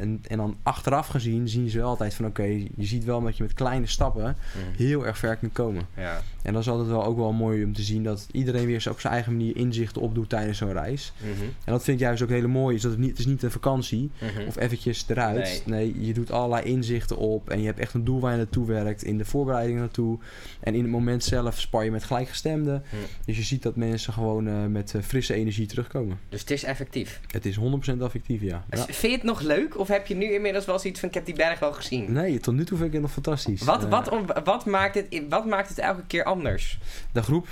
en, 0.00 0.20
en, 0.28 0.36
dan 0.36 0.56
achteraf 0.62 1.06
gezien 1.06 1.48
zien 1.48 1.68
ze 1.68 1.78
wel 1.78 1.88
altijd 1.88 2.14
van 2.14 2.26
oké, 2.26 2.42
je 2.42 2.84
ziet 2.84 3.04
wel 3.04 3.22
dat 3.22 3.36
je 3.36 3.42
met 3.42 3.52
kleine 3.54 3.86
stappen 3.86 4.22
Mhm. 4.22 4.76
heel 4.76 5.06
erg 5.06 5.18
ver 5.18 5.36
kunt 5.36 5.52
komen. 5.52 5.82
Ja. 5.96 6.20
En 6.42 6.52
dat 6.52 6.62
is 6.62 6.68
altijd 6.68 6.88
wel 6.88 7.04
ook 7.04 7.16
wel 7.16 7.32
mooi 7.32 7.64
om 7.64 7.72
te 7.72 7.82
zien 7.82 8.02
dat 8.02 8.26
iedereen 8.32 8.66
weer 8.66 8.80
zo 8.80 8.90
op 8.90 9.00
zijn 9.00 9.12
eigen 9.12 9.32
manier 9.32 9.56
inzichten 9.56 10.02
opdoet 10.02 10.28
tijdens 10.28 10.58
zo'n 10.58 10.72
reis. 10.72 11.12
Mhm. 11.18 11.42
En 11.64 11.72
dat 11.72 11.84
vind 11.84 12.00
ik 12.00 12.06
juist 12.06 12.22
ook 12.22 12.28
hele 12.28 12.46
mooi, 12.46 12.76
is 12.76 12.82
dat 12.82 12.90
het 12.90 13.00
niet, 13.00 13.10
het 13.10 13.18
is 13.18 13.26
niet 13.26 13.42
een 13.42 13.50
vakantie 13.50 14.10
Mhm. 14.20 14.46
of 14.46 14.56
eventjes 14.56 15.04
eruit. 15.08 15.62
Nee. 15.66 16.04
je 16.06 16.12
doet 16.12 16.30
allerlei 16.30 16.64
inzichten 16.64 17.16
op 17.16 17.50
en 17.50 17.60
je 17.60 17.66
hebt 17.66 17.78
echt 17.78 17.94
een 17.94 18.04
doel 18.04 18.20
waar 18.20 18.30
je 18.32 18.36
naartoe 18.36 18.66
werkt, 18.66 19.02
in 19.04 19.18
de 19.18 19.24
voorbereiding 19.24 19.78
naartoe. 19.78 20.18
En 20.60 20.74
in 20.74 20.82
het 20.82 20.90
moment 20.90 21.24
zelf 21.24 21.60
spar 21.60 21.84
je 21.84 21.90
met 21.90 22.04
gelijkgestemden. 22.04 22.82
Hm. 22.90 22.96
Dus 23.24 23.36
je 23.36 23.42
ziet 23.42 23.62
dat 23.62 23.76
mensen 23.76 23.94
gewoon 24.04 24.48
eh, 24.48 24.64
met 24.64 24.94
eh, 24.94 25.02
frisse 25.02 25.34
energie 25.34 25.66
terugkomen. 25.66 26.18
Dus 26.28 26.40
het 26.40 26.50
is 26.50 26.64
effectief. 26.64 27.20
Het 27.26 27.46
is 27.46 27.58
100% 27.58 27.60
effectief, 28.00 28.40
ja. 28.42 28.64
ja. 28.70 28.84
Vind 28.84 29.00
je 29.00 29.08
het 29.10 29.22
nog 29.22 29.40
leuk? 29.40 29.78
Of 29.78 29.88
heb 29.88 30.06
je 30.06 30.14
nu 30.14 30.32
inmiddels 30.32 30.64
wel 30.64 30.78
zoiets 30.78 31.00
van, 31.00 31.08
ik 31.08 31.14
heb 31.14 31.24
die 31.26 31.34
berg 31.34 31.58
wel 31.58 31.72
gezien? 31.72 32.12
Nee, 32.12 32.40
tot 32.40 32.54
nu 32.54 32.64
toe 32.64 32.76
vind 32.76 32.88
ik 32.88 32.94
het 32.94 33.02
nog 33.02 33.12
fantastisch. 33.12 33.62
Wat, 33.62 33.84
Eh, 33.84 33.90
wat, 33.90 34.10
wat, 34.44 34.66
maakt 34.66 34.94
het, 34.94 35.22
wat 35.28 35.46
maakt 35.46 35.68
het 35.68 35.78
elke 35.78 36.02
keer 36.06 36.24
anders? 36.24 36.78
de 37.12 37.22
groep, 37.22 37.48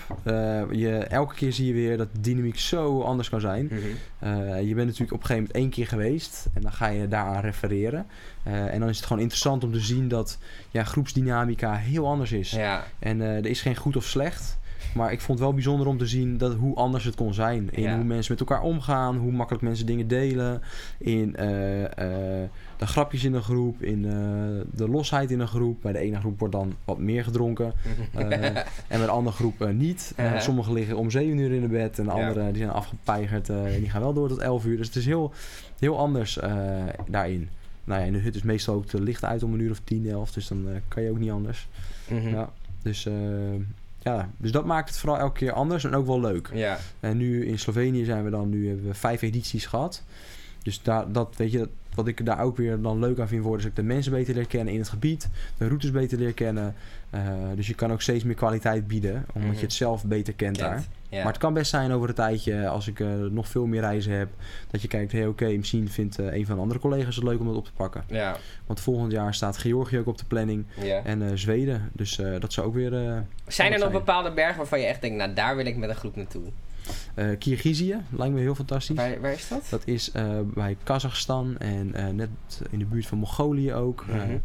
je, 0.70 0.96
elke 1.08 1.35
keer 1.35 1.52
zie 1.52 1.67
je 1.67 1.73
weer 1.73 1.96
dat 1.96 2.08
de 2.12 2.20
dynamiek 2.20 2.58
zo 2.58 3.00
anders 3.02 3.29
kan 3.29 3.40
zijn. 3.40 3.64
Mhm. 3.70 4.67
Je 4.67 4.75
bent 4.75 4.87
natuurlijk 4.87 5.12
op 5.12 5.20
een 5.20 5.26
gegeven 5.26 5.35
moment 5.35 5.52
één 5.52 5.70
keer 5.70 5.87
geweest 5.87 6.47
en 6.55 6.62
dan 6.62 6.73
ga 6.73 6.87
je 6.87 7.08
daaraan 7.08 7.43
refereren. 7.43 8.06
En 8.43 8.81
dan 8.81 8.88
is 8.88 8.97
het 8.97 9.06
gewoon 9.06 9.23
interessant 9.23 9.64
om 9.64 9.73
te 9.73 9.81
zien 9.81 10.08
dat 10.08 10.38
ja, 10.70 10.85
groepsdynamica 10.85 11.75
heel 11.75 12.06
anders 12.08 12.32
is. 12.32 12.50
Ja. 12.50 12.85
En 12.99 13.20
er 13.20 13.47
is 13.47 13.61
geen 13.61 13.76
goed 13.76 13.97
of 13.97 14.05
slecht. 14.05 14.58
Maar 14.94 15.12
ik 15.12 15.20
vond 15.20 15.38
het 15.38 15.46
wel 15.49 15.55
bijzonder 15.56 15.87
om 15.87 15.99
te 15.99 16.06
zien 16.06 16.38
dat, 16.38 16.55
hoe 16.55 16.75
anders 16.76 17.05
het 17.05 17.14
kon 17.14 17.35
zijn. 17.35 17.69
In 17.73 17.82
Ja. 17.82 17.94
hoe 17.96 18.05
mensen 18.05 18.32
met 18.32 18.49
elkaar 18.49 18.62
omgaan, 18.64 19.17
hoe 19.17 19.32
makkelijk 19.32 19.64
mensen 19.64 19.87
dingen 19.87 20.08
delen. 20.08 20.61
In 20.99 21.37
eh, 21.37 21.85
eh, 21.85 22.49
de 22.76 22.87
grapjes 22.87 23.25
in 23.25 23.35
een 23.35 23.43
groep, 23.43 23.82
in 23.82 24.05
eh, 24.05 24.12
de 24.76 24.88
losheid 24.88 25.31
in 25.31 25.41
een 25.41 25.49
groep. 25.49 25.82
Bij 25.82 25.93
de 25.93 25.99
ene 25.99 26.17
groep 26.19 26.38
wordt 26.38 26.55
dan 26.55 26.75
wat 26.85 26.99
meer 26.99 27.25
gedronken. 27.25 27.73
En 28.14 28.99
bij 28.99 29.06
de 29.06 29.08
andere 29.08 29.37
groep 29.37 29.73
niet. 29.73 30.14
Sommigen 30.38 30.73
liggen 30.73 30.97
om 30.97 31.11
7 31.11 31.38
uur 31.38 31.52
in 31.52 31.61
de 31.61 31.69
bed. 31.69 31.99
En 31.99 32.05
de 32.05 32.11
Ja. 32.14 32.26
anderen 32.26 32.49
die 32.52 32.62
zijn 32.62 32.75
afgepeigerd. 32.75 33.49
en 33.49 33.81
die 33.81 33.90
gaan 33.90 34.00
wel 34.00 34.12
door 34.12 34.29
tot 34.29 34.38
11 34.38 34.64
uur. 34.64 34.76
Dus 34.76 34.87
het 34.87 34.97
is 34.97 35.06
heel, 35.06 35.32
heel 35.79 35.99
anders 35.99 36.38
daarin. 37.08 37.49
Nou 37.85 38.00
ja, 38.00 38.06
in 38.06 38.12
de 38.12 38.19
hut 38.19 38.35
is 38.35 38.43
meestal 38.43 38.75
ook 38.75 38.88
de 38.90 39.02
licht 39.02 39.25
uit 39.25 39.43
om 39.43 39.52
een 39.55 39.61
uur 39.61 39.70
of 39.70 39.81
10, 39.85 40.08
11. 40.08 40.32
Dus 40.32 40.49
dan 40.49 40.67
kan 40.88 41.02
je 41.02 41.11
ook 41.11 41.19
niet 41.19 41.31
anders. 41.31 41.69
Mhm. 42.08 42.29
Ja, 42.29 42.50
dus, 42.82 43.08
ja, 44.05 44.31
dus 44.37 44.53
dat 44.53 44.65
maakt 44.65 44.89
het 44.89 44.99
vooral 44.99 45.19
elke 45.19 45.39
keer 45.39 45.53
anders 45.53 45.85
en 45.85 45.95
ook 45.95 46.06
wel 46.06 46.21
leuk. 46.21 46.51
Ja. 46.53 46.79
En 47.01 47.17
nu 47.17 47.47
in 47.47 47.59
Slovenië 47.59 48.05
zijn 48.05 48.25
we 48.25 48.31
dan, 48.31 48.49
nu 48.49 48.69
hebben 48.69 48.87
we 48.87 48.95
vijf 48.95 49.23
edities 49.23 49.67
gehad. 49.67 50.03
Dus 50.62 50.83
daar, 50.83 51.12
dat, 51.12 51.35
weet 51.37 51.53
je, 51.53 51.59
dat, 51.59 51.69
wat 51.94 52.06
ik 52.06 52.26
daar 52.26 52.41
ook 52.41 52.56
weer 52.56 52.81
dan 52.81 52.99
leuk 52.99 53.19
aan 53.19 53.29
vind 53.29 53.43
worden, 53.43 53.58
is 53.58 53.67
dat 53.69 53.79
ik 53.79 53.88
de 53.88 53.94
mensen 53.94 54.12
beter 54.12 54.35
leer 54.35 54.46
kennen 54.46 54.73
in 54.75 54.79
het 54.81 54.88
gebied, 54.88 55.29
de 55.58 55.67
routes 55.67 55.91
beter 55.91 56.19
leer 56.19 56.32
kennen. 56.32 56.75
Eh, 57.11 57.20
dus 57.55 57.67
je 57.67 57.75
kan 57.75 57.93
ook 57.93 58.00
steeds 58.02 58.25
meer 58.25 58.35
kwaliteit 58.35 58.87
bieden, 58.87 59.25
omdat 59.32 59.49
Mhm. 59.50 59.58
je 59.58 59.64
het 59.64 59.73
zelf 59.73 60.05
beter 60.05 60.35
kent 60.35 60.58
daar. 60.58 60.85
Ja. 61.08 61.23
Maar 61.23 61.32
het 61.32 61.41
kan 61.43 61.55
best 61.55 61.70
zijn 61.70 61.93
over 61.93 62.08
een 62.08 62.14
tijdje, 62.14 62.69
als 62.69 62.88
ik 62.88 63.00
eh, 63.00 63.08
nog 63.31 63.49
veel 63.49 63.67
meer 63.67 63.81
reizen 63.81 64.12
heb, 64.12 64.29
dat 64.70 64.82
je 64.82 64.88
kijkt, 64.88 65.12
hé 65.12 65.19
hey, 65.19 65.26
oké, 65.26 65.44
misschien 65.56 65.88
vindt 65.88 66.19
eh, 66.19 66.32
een 66.35 66.46
van 66.46 66.55
de 66.55 66.61
andere 66.61 66.81
collega's 66.81 67.14
het 67.17 67.25
leuk 67.25 67.41
om 67.41 67.46
dat 67.46 67.56
op 67.56 67.64
te 67.64 67.73
pakken. 67.76 68.05
ja. 68.06 68.37
Want 68.67 68.81
volgend 68.81 69.12
jaar 69.12 69.35
staat 69.35 69.56
Georgië 69.58 69.99
ook 69.99 70.06
op 70.06 70.19
de 70.19 70.25
planning 70.25 70.64
ja. 70.82 71.00
en 71.05 71.38
Zweden. 71.38 71.90
Dus 71.93 72.20
dat 72.38 72.52
zou 72.52 72.67
ook 72.67 72.75
weer... 72.75 72.90
Zijn 73.47 73.73
er 73.73 73.79
nog 73.79 73.88
zijn. 73.88 73.93
bepaalde 73.93 74.32
bergen 74.32 74.56
waarvan 74.56 74.81
je 74.81 74.87
echt 74.87 75.00
denkt, 75.00 75.17
nou 75.17 75.35
daar 75.35 75.56
wil 75.56 75.67
ik 75.67 75.76
met 75.76 75.88
een 75.88 75.94
groep 75.97 76.17
naartoe? 76.17 76.43
Eh 77.14 77.38
Kirgizië 77.38 77.96
lijkt 78.11 78.34
me 78.34 78.40
heel 78.40 78.55
fantastisch. 78.55 78.96
Waar, 78.96 79.20
waar 79.20 79.32
is 79.32 79.49
dat? 79.49 79.66
Dat 79.70 79.82
is 79.84 80.11
eh, 80.11 80.40
bij 80.55 80.76
Kazachstan 80.82 81.58
en 81.58 81.94
eh, 81.94 82.08
net 82.08 82.28
in 82.70 82.78
de 82.78 82.84
buurt 82.84 83.06
van 83.06 83.19
Mongolië 83.19 83.72
ook. 83.72 84.06
Mhm. 84.06 84.38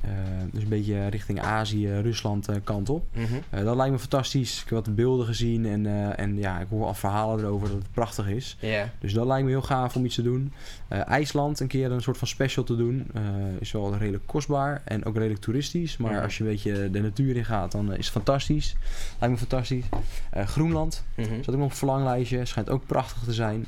Eh, 0.00 0.10
dus 0.52 0.62
een 0.62 0.68
beetje 0.68 1.06
richting 1.06 1.40
Azië, 1.40 1.88
Rusland 2.00 2.48
eh, 2.48 2.56
kant 2.64 2.88
op. 2.88 3.04
Mhm. 3.12 3.24
Eh, 3.50 3.64
dat 3.64 3.76
lijkt 3.76 3.92
me 3.92 3.98
fantastisch. 3.98 4.62
Ik 4.62 4.68
heb 4.70 4.84
wat 4.84 4.94
beelden 4.94 5.26
gezien 5.26 5.66
en, 5.66 6.16
en 6.16 6.36
ja, 6.38 6.60
ik 6.60 6.66
hoor 6.70 6.86
al 6.86 6.94
verhalen 6.94 7.44
erover 7.44 7.68
dat 7.68 7.76
het 7.76 7.92
prachtig 7.92 8.28
is. 8.28 8.56
Dus 8.98 9.12
dat 9.12 9.26
lijkt 9.26 9.44
me 9.44 9.50
heel 9.50 9.62
gaaf 9.62 9.96
om 9.96 10.04
iets 10.04 10.14
te 10.14 10.22
doen. 10.22 10.52
IJsland, 10.88 11.60
een 11.60 11.66
keer 11.66 11.90
een 11.92 12.00
soort 12.02 12.18
van 12.18 12.28
special 12.28 12.64
te 12.64 12.76
doen. 12.76 13.10
is 13.58 13.72
wel 13.72 13.96
redelijk 13.96 14.26
kostbaar 14.26 14.82
en 14.84 15.04
ook 15.04 15.16
redelijk 15.16 15.40
toeristisch. 15.40 15.96
Maar 15.96 16.12
Mhm. 16.12 16.22
als 16.22 16.38
je 16.38 16.44
een 16.44 16.50
beetje 16.50 16.90
de 16.90 17.00
natuur 17.00 17.36
in 17.36 17.44
gaat, 17.44 17.72
dan 17.72 17.90
is 17.92 17.96
het 18.04 18.14
fantastisch. 18.14 18.76
Lijkt 19.18 19.34
me 19.34 19.40
fantastisch. 19.40 19.84
Groenland, 20.34 21.04
Mhm. 21.16 21.28
zat 21.42 21.48
ook 21.48 21.54
nog 21.54 21.64
op 21.64 21.70
een 21.70 21.76
verlanglijstje. 21.76 22.44
Schijnt 22.44 22.70
ook 22.70 22.86
prachtig 22.86 23.22
te 23.24 23.32
zijn. 23.32 23.66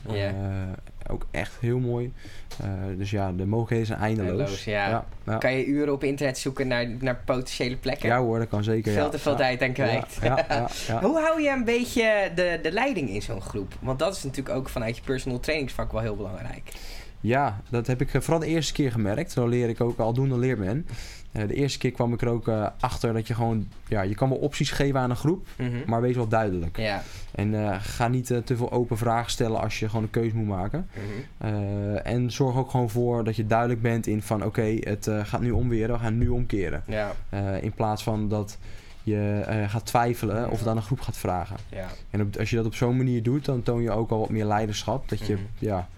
Ook 1.12 1.26
echt 1.31 1.57
heel 1.61 1.78
mooi. 1.78 2.12
Eh, 2.61 2.69
dus 2.97 3.11
ja, 3.11 3.33
de 3.33 3.47
mogelijkheden 3.47 3.87
zijn 3.87 3.99
eindeloos. 3.99 4.31
Eindeloos, 4.31 4.64
ja. 4.64 5.38
Kan 5.38 5.52
je 5.52 5.66
uren 5.66 5.92
op 5.92 6.04
internet 6.04 6.38
zoeken 6.38 6.69
naar, 6.69 6.88
naar 7.00 7.23
potentiële 7.25 7.76
plekken? 7.76 8.09
Ja 8.09 8.19
hoor, 8.19 8.38
dat 8.38 8.49
kan 8.49 8.64
zeker. 8.64 8.92
Veel 8.92 9.04
ja. 9.04 9.09
te 9.09 9.19
veel 9.19 9.37
tijd 9.37 9.62
aan 9.62 9.73
kwijt. 9.73 10.19
Ja, 10.23 10.26
ja, 10.26 10.47
ja, 10.49 10.69
ja. 10.87 11.00
Hoe 11.07 11.21
hou 11.21 11.42
je 11.42 11.49
een 11.49 11.64
beetje 11.64 12.31
de, 12.35 12.59
de 12.62 12.73
leiding 12.73 13.11
in 13.11 13.23
zo'n 13.23 13.40
groep? 13.40 13.75
Want 13.81 13.99
dat 13.99 14.16
is 14.16 14.23
natuurlijk 14.23 14.57
ook 14.57 14.69
vanuit 14.69 14.97
je 14.97 15.02
personal 15.02 15.40
trainingsvak 15.40 15.92
wel 15.92 16.00
heel 16.00 16.16
belangrijk. 16.16 16.73
Ja, 17.21 17.61
dat 17.71 17.87
heb 17.87 18.00
ik 18.00 18.14
eh, 18.14 18.21
vooral 18.21 18.40
de 18.40 18.47
eerste 18.47 18.73
keer 18.73 18.92
gemerkt. 18.92 19.33
Zo 19.33 19.47
leer 19.47 19.69
ik 19.69 19.81
ook 19.81 19.99
al 19.99 20.12
doen, 20.12 20.28
dan 20.28 20.38
leert 20.38 20.59
men. 20.59 20.87
Eh, 21.32 21.48
de 21.48 21.54
eerste 21.54 21.78
keer 21.78 21.90
kwam 21.92 22.12
ik 22.12 22.22
er 22.22 22.28
ook 22.28 22.48
eh, 22.48 22.66
achter 22.80 23.12
dat 23.12 23.26
je 23.26 23.34
gewoon... 23.34 23.68
Ja, 23.88 24.02
je 24.02 24.14
kan 24.14 24.28
wel 24.28 24.38
opties 24.38 24.70
geven 24.70 25.00
aan 25.00 25.10
een 25.10 25.16
groep, 25.16 25.46
Mhm. 25.58 25.70
maar 25.86 26.00
wees 26.00 26.16
wel 26.16 26.28
duidelijk. 26.28 26.76
Ja. 26.76 27.02
En 27.34 27.54
eh, 27.68 27.76
ga 27.80 28.08
niet 28.08 28.26
te 28.26 28.56
veel 28.56 28.72
open 28.72 28.96
vragen 28.96 29.30
stellen 29.30 29.60
als 29.60 29.78
je 29.78 29.88
gewoon 29.88 30.02
een 30.04 30.10
keuze 30.10 30.36
moet 30.36 30.46
maken. 30.46 30.88
Mhm. 30.94 31.48
Eh, 31.54 32.06
en 32.12 32.30
zorg 32.30 32.56
ook 32.56 32.70
gewoon 32.70 32.90
voor 32.90 33.24
dat 33.24 33.36
je 33.36 33.46
duidelijk 33.46 33.82
bent 33.82 34.06
in 34.06 34.22
van... 34.22 34.44
Oké, 34.44 34.76
het 34.80 35.10
gaat 35.22 35.40
nu 35.40 35.50
omweren, 35.50 35.94
we 35.96 36.02
gaan 36.02 36.18
nu 36.18 36.28
omkeren. 36.28 36.82
Ja. 36.86 37.12
In 37.60 37.72
plaats 37.72 38.02
van 38.02 38.28
dat 38.28 38.58
je 39.02 39.42
gaat 39.68 39.86
twijfelen 39.86 40.50
of 40.50 40.58
het 40.58 40.68
aan 40.68 40.76
een 40.76 40.82
groep 40.82 41.00
gaat 41.00 41.16
vragen. 41.16 41.56
Ja. 41.70 41.88
En 42.10 42.20
op- 42.20 42.36
als 42.36 42.50
je 42.50 42.56
dat 42.56 42.66
op 42.66 42.74
zo'n 42.74 42.96
manier 42.96 43.22
doet, 43.22 43.44
dan 43.44 43.62
toon 43.62 43.82
je 43.82 43.90
ook 43.90 44.10
al 44.10 44.18
wat 44.18 44.28
meer 44.30 44.44
leiderschap. 44.44 45.08
Dat 45.08 45.26
je 45.26 45.32
Mhm. 45.34 45.42
ja, 45.58 45.88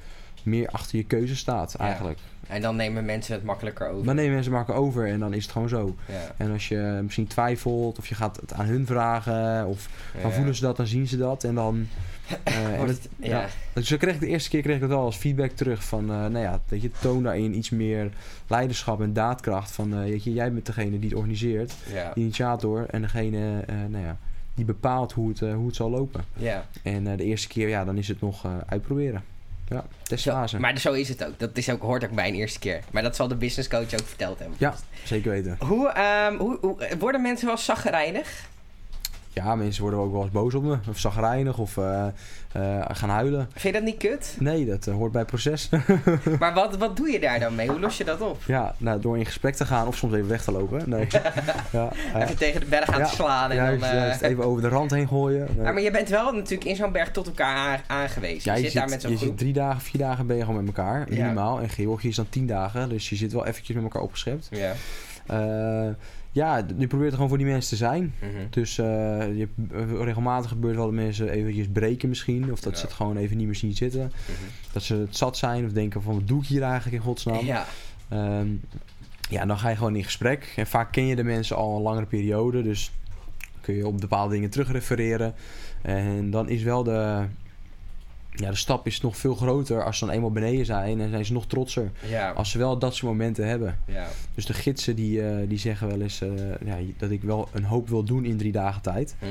meer 0.42 0.68
achter 0.68 0.96
je 0.98 1.04
keuze 1.04 1.36
staat 1.36 1.74
Ja. 1.78 1.86
En 2.48 2.62
dan 2.62 2.76
nemen 2.76 3.04
mensen 3.04 3.34
het 3.34 3.44
makkelijker 3.44 3.88
over. 3.88 4.06
Dan 4.06 4.14
nemen 4.14 4.32
mensen 4.34 4.52
maken 4.52 4.74
over 4.74 5.06
en 5.08 5.18
dan 5.18 5.34
is 5.34 5.42
het 5.42 5.52
gewoon 5.52 5.68
zo. 5.68 5.94
Ja. 6.08 6.34
En 6.36 6.52
als 6.52 6.68
je 6.68 6.98
misschien 7.02 7.26
twijfelt 7.26 7.98
of 7.98 8.06
je 8.06 8.14
gaat 8.14 8.36
het 8.40 8.52
aan 8.52 8.66
hun 8.66 8.86
vragen 8.86 9.66
of 9.66 9.88
dan 10.22 10.32
voelen 10.32 10.54
ze 10.54 10.60
dat, 10.62 10.76
dan 10.76 10.86
zien 10.86 11.08
ze 11.08 11.16
dat 11.16 11.44
en 11.44 11.54
dan... 11.54 11.86
eh, 12.44 12.74
en 12.80 12.80
het- 12.80 12.88
het- 12.88 13.08
ja. 13.18 13.46
Dus 13.72 13.96
kreeg 13.96 14.14
ik 14.14 14.20
de 14.20 14.26
eerste 14.26 14.50
keer 14.50 14.62
kreeg 14.62 14.74
ik 14.74 14.80
dat 14.80 14.90
wel 14.90 15.00
als 15.04 15.16
feedback 15.16 15.50
terug 15.50 15.84
van, 15.84 16.02
eh, 16.10 16.16
nou 16.16 16.38
ja, 16.38 16.60
dat 16.68 16.82
je 16.82 16.90
toon 17.00 17.22
daarin 17.22 17.56
iets 17.56 17.70
meer 17.70 18.10
leiderschap 18.46 19.00
en 19.00 19.12
daadkracht 19.12 19.70
van, 19.72 20.02
weet 20.04 20.24
je, 20.24 20.32
jij 20.32 20.52
bent 20.52 20.66
degene 20.66 20.98
die 20.98 21.08
het 21.08 21.18
organiseert, 21.18 21.74
de 22.14 22.20
initiator 22.20 22.86
en 22.90 23.02
degene, 23.02 23.64
nou 23.88 24.04
ja, 24.04 24.16
die 24.54 24.64
bepaalt 24.64 25.12
hoe 25.12 25.28
het, 25.28 25.40
hoe 25.40 25.66
het 25.66 25.76
zal 25.76 25.90
lopen. 25.90 26.24
Ja. 26.36 26.66
En 26.82 27.16
de 27.16 27.24
eerste 27.24 27.48
keer, 27.48 27.68
ja, 27.68 27.84
dan 27.84 27.96
is 27.98 28.08
het 28.08 28.20
nog 28.20 28.46
uitproberen. 28.66 29.22
Ja, 29.68 29.84
testfase. 30.02 30.58
Maar 30.58 30.78
zo 30.78 30.92
is 30.92 31.08
het 31.08 31.24
ook. 31.26 31.38
Dat 31.38 31.56
is 31.56 31.70
ook, 31.70 31.82
hoort 31.82 32.04
ook 32.04 32.10
bij 32.10 32.28
een 32.28 32.34
eerste 32.34 32.58
keer. 32.58 32.80
Maar 32.90 33.02
dat 33.02 33.16
zal 33.16 33.28
de 33.28 33.36
business 33.36 33.68
coach 33.68 33.92
ook 33.92 34.06
verteld 34.06 34.38
hebben. 34.38 34.56
Ja, 34.60 34.74
zeker 35.04 35.30
weten. 35.30 35.56
Hoe, 35.58 35.94
um, 36.30 36.38
hoe, 36.38 36.58
hoe 36.60 36.76
worden 36.98 37.22
mensen 37.22 37.46
wel 37.46 37.56
zaggerijnig? 37.58 38.48
Ja, 39.34 39.54
mensen 39.54 39.82
worden 39.82 40.00
ook 40.00 40.12
wel 40.12 40.22
eens 40.22 40.30
boos 40.30 40.54
op 40.54 40.62
me. 40.62 40.76
Of 40.88 40.98
zagrijnig 40.98 41.58
of 41.58 41.76
uh, 41.76 42.06
uh, 42.56 42.84
gaan 42.88 43.08
huilen. 43.08 43.48
Vind 43.52 43.62
je 43.62 43.72
dat 43.72 43.82
niet 43.82 43.96
kut? 43.96 44.36
Nee, 44.38 44.66
dat 44.66 44.86
uh, 44.86 44.94
hoort 44.94 45.12
bij 45.12 45.20
het 45.20 45.30
proces. 45.30 45.68
maar 46.38 46.54
wat, 46.54 46.76
wat 46.76 46.96
doe 46.96 47.10
je 47.10 47.20
daar 47.20 47.40
dan 47.40 47.54
mee? 47.54 47.68
Hoe 47.68 47.80
los 47.80 47.96
je 47.96 48.04
dat 48.04 48.20
op? 48.20 48.42
Ja, 48.46 48.74
nou, 48.78 49.00
door 49.00 49.18
in 49.18 49.26
gesprek 49.26 49.54
te 49.54 49.64
gaan 49.64 49.86
of 49.86 49.96
soms 49.96 50.14
even 50.14 50.28
weg 50.28 50.42
te 50.44 50.52
lopen. 50.52 50.82
Nee. 50.86 51.06
ja, 51.72 51.88
even 52.16 52.36
tegen 52.36 52.60
de 52.60 52.66
berg 52.66 52.90
aan 52.90 52.98
ja, 52.98 53.06
te 53.06 53.14
slaan. 53.14 53.50
En 53.50 53.56
juist, 53.56 53.80
dan, 53.80 53.96
juist, 53.96 54.20
even 54.20 54.44
over 54.44 54.62
de 54.62 54.68
rand 54.68 54.90
heen 54.90 55.08
gooien. 55.08 55.48
Nee. 55.56 55.72
maar 55.72 55.82
je 55.82 55.90
bent 55.90 56.08
wel 56.08 56.32
natuurlijk 56.32 56.64
in 56.64 56.76
zo'n 56.76 56.92
berg 56.92 57.10
tot 57.10 57.26
elkaar 57.26 57.84
aangewezen. 57.86 58.42
Ja, 58.44 58.54
je, 58.54 58.62
je, 58.62 58.70
zit, 58.70 58.78
daar 58.80 58.88
met 58.88 59.00
zo'n 59.00 59.10
je 59.10 59.16
groep. 59.16 59.28
zit 59.28 59.38
drie 59.38 59.52
dagen, 59.52 59.80
vier 59.80 60.00
dagen 60.00 60.26
ben 60.26 60.36
je 60.36 60.44
gewoon 60.44 60.64
met 60.64 60.76
elkaar. 60.76 61.06
Minimaal. 61.08 61.60
En 61.60 61.68
Georgië 61.68 62.08
is 62.08 62.16
dan 62.16 62.28
tien 62.28 62.46
dagen. 62.46 62.88
Dus 62.88 63.08
je 63.08 63.16
zit 63.16 63.32
wel 63.32 63.46
eventjes 63.46 63.76
met 63.76 63.84
elkaar 63.84 64.02
opgeschept. 64.02 64.48
Ja 64.50 64.74
ja, 66.34 66.66
je 66.76 66.86
probeert 66.86 67.08
er 67.08 67.14
gewoon 67.14 67.28
voor 67.28 67.38
die 67.38 67.46
mensen 67.46 67.70
te 67.70 67.76
zijn. 67.76 68.14
Mhm. 68.20 68.46
Dus 68.50 68.78
uh, 68.78 68.86
je, 69.38 69.48
regelmatig 70.02 70.50
gebeurt 70.50 70.76
wel 70.76 70.84
dat 70.84 70.94
mensen 70.94 71.28
eventjes 71.28 71.66
breken 71.72 72.08
misschien. 72.08 72.52
Of 72.52 72.60
dat 72.60 72.72
Ja. 72.72 72.78
ze 72.78 72.84
het 72.84 72.94
gewoon 72.94 73.16
even 73.16 73.36
niet 73.36 73.46
meer 73.46 73.54
zien 73.54 73.74
zitten. 73.74 74.00
Mhm. 74.00 74.32
Dat 74.72 74.82
ze 74.82 74.94
het 74.94 75.16
zat 75.16 75.36
zijn 75.36 75.64
of 75.64 75.72
denken 75.72 76.02
van 76.02 76.14
wat 76.14 76.28
doe 76.28 76.42
ik 76.42 76.48
hier 76.48 76.62
eigenlijk 76.62 76.96
in 76.96 77.02
godsnaam. 77.02 77.44
Ja. 77.44 77.66
Ehm, 78.08 78.46
ja, 79.30 79.46
dan 79.46 79.58
ga 79.58 79.68
je 79.68 79.76
gewoon 79.76 79.96
in 79.96 80.04
gesprek. 80.04 80.52
En 80.56 80.66
vaak 80.66 80.92
ken 80.92 81.06
je 81.06 81.16
de 81.16 81.24
mensen 81.24 81.56
al 81.56 81.76
een 81.76 81.82
langere 81.82 82.06
periode. 82.06 82.62
Dus 82.62 82.90
kun 83.60 83.74
je 83.74 83.86
op 83.86 84.00
bepaalde 84.00 84.34
dingen 84.34 84.50
terugrefereren. 84.50 85.34
En 85.82 86.30
dan 86.30 86.48
is 86.48 86.62
wel 86.62 86.82
de, 86.82 87.24
ja, 88.36 88.50
de 88.50 88.56
stap 88.56 88.86
is 88.86 89.00
nog 89.00 89.16
veel 89.16 89.34
groter 89.34 89.84
als 89.84 89.98
ze 89.98 90.04
dan 90.06 90.14
eenmaal 90.14 90.30
beneden 90.30 90.66
zijn. 90.66 91.00
En 91.00 91.10
zijn 91.10 91.24
ze 91.24 91.32
nog 91.32 91.46
trotser. 91.46 91.90
Ja. 92.08 92.30
Als 92.30 92.50
ze 92.50 92.58
wel 92.58 92.78
dat 92.78 92.94
soort 92.94 93.12
momenten 93.12 93.48
hebben. 93.48 93.78
ja. 93.86 94.06
Dus 94.34 94.46
de 94.46 94.52
gidsen 94.54 94.96
die, 94.96 95.22
eh, 95.28 95.48
die 95.48 95.58
zeggen 95.58 95.88
wel 95.88 96.00
eens 96.00 96.20
eh, 96.20 96.30
ja, 96.64 96.76
dat 96.98 97.10
ik 97.10 97.22
wel 97.22 97.48
een 97.52 97.64
hoop 97.64 97.88
wil 97.88 98.02
doen 98.04 98.24
in 98.24 98.36
drie 98.36 98.52
dagen 98.52 98.82
tijd. 98.82 99.14
Mhm. 99.18 99.30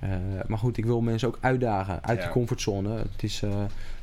Eh, 0.00 0.10
maar 0.46 0.58
goed, 0.58 0.76
ik 0.76 0.84
wil 0.84 1.00
mensen 1.00 1.28
ook 1.28 1.38
uitdagen 1.40 2.04
uit 2.04 2.22
de 2.22 2.28
comfortzone. 2.28 2.96
Het 2.96 3.22
is 3.22 3.42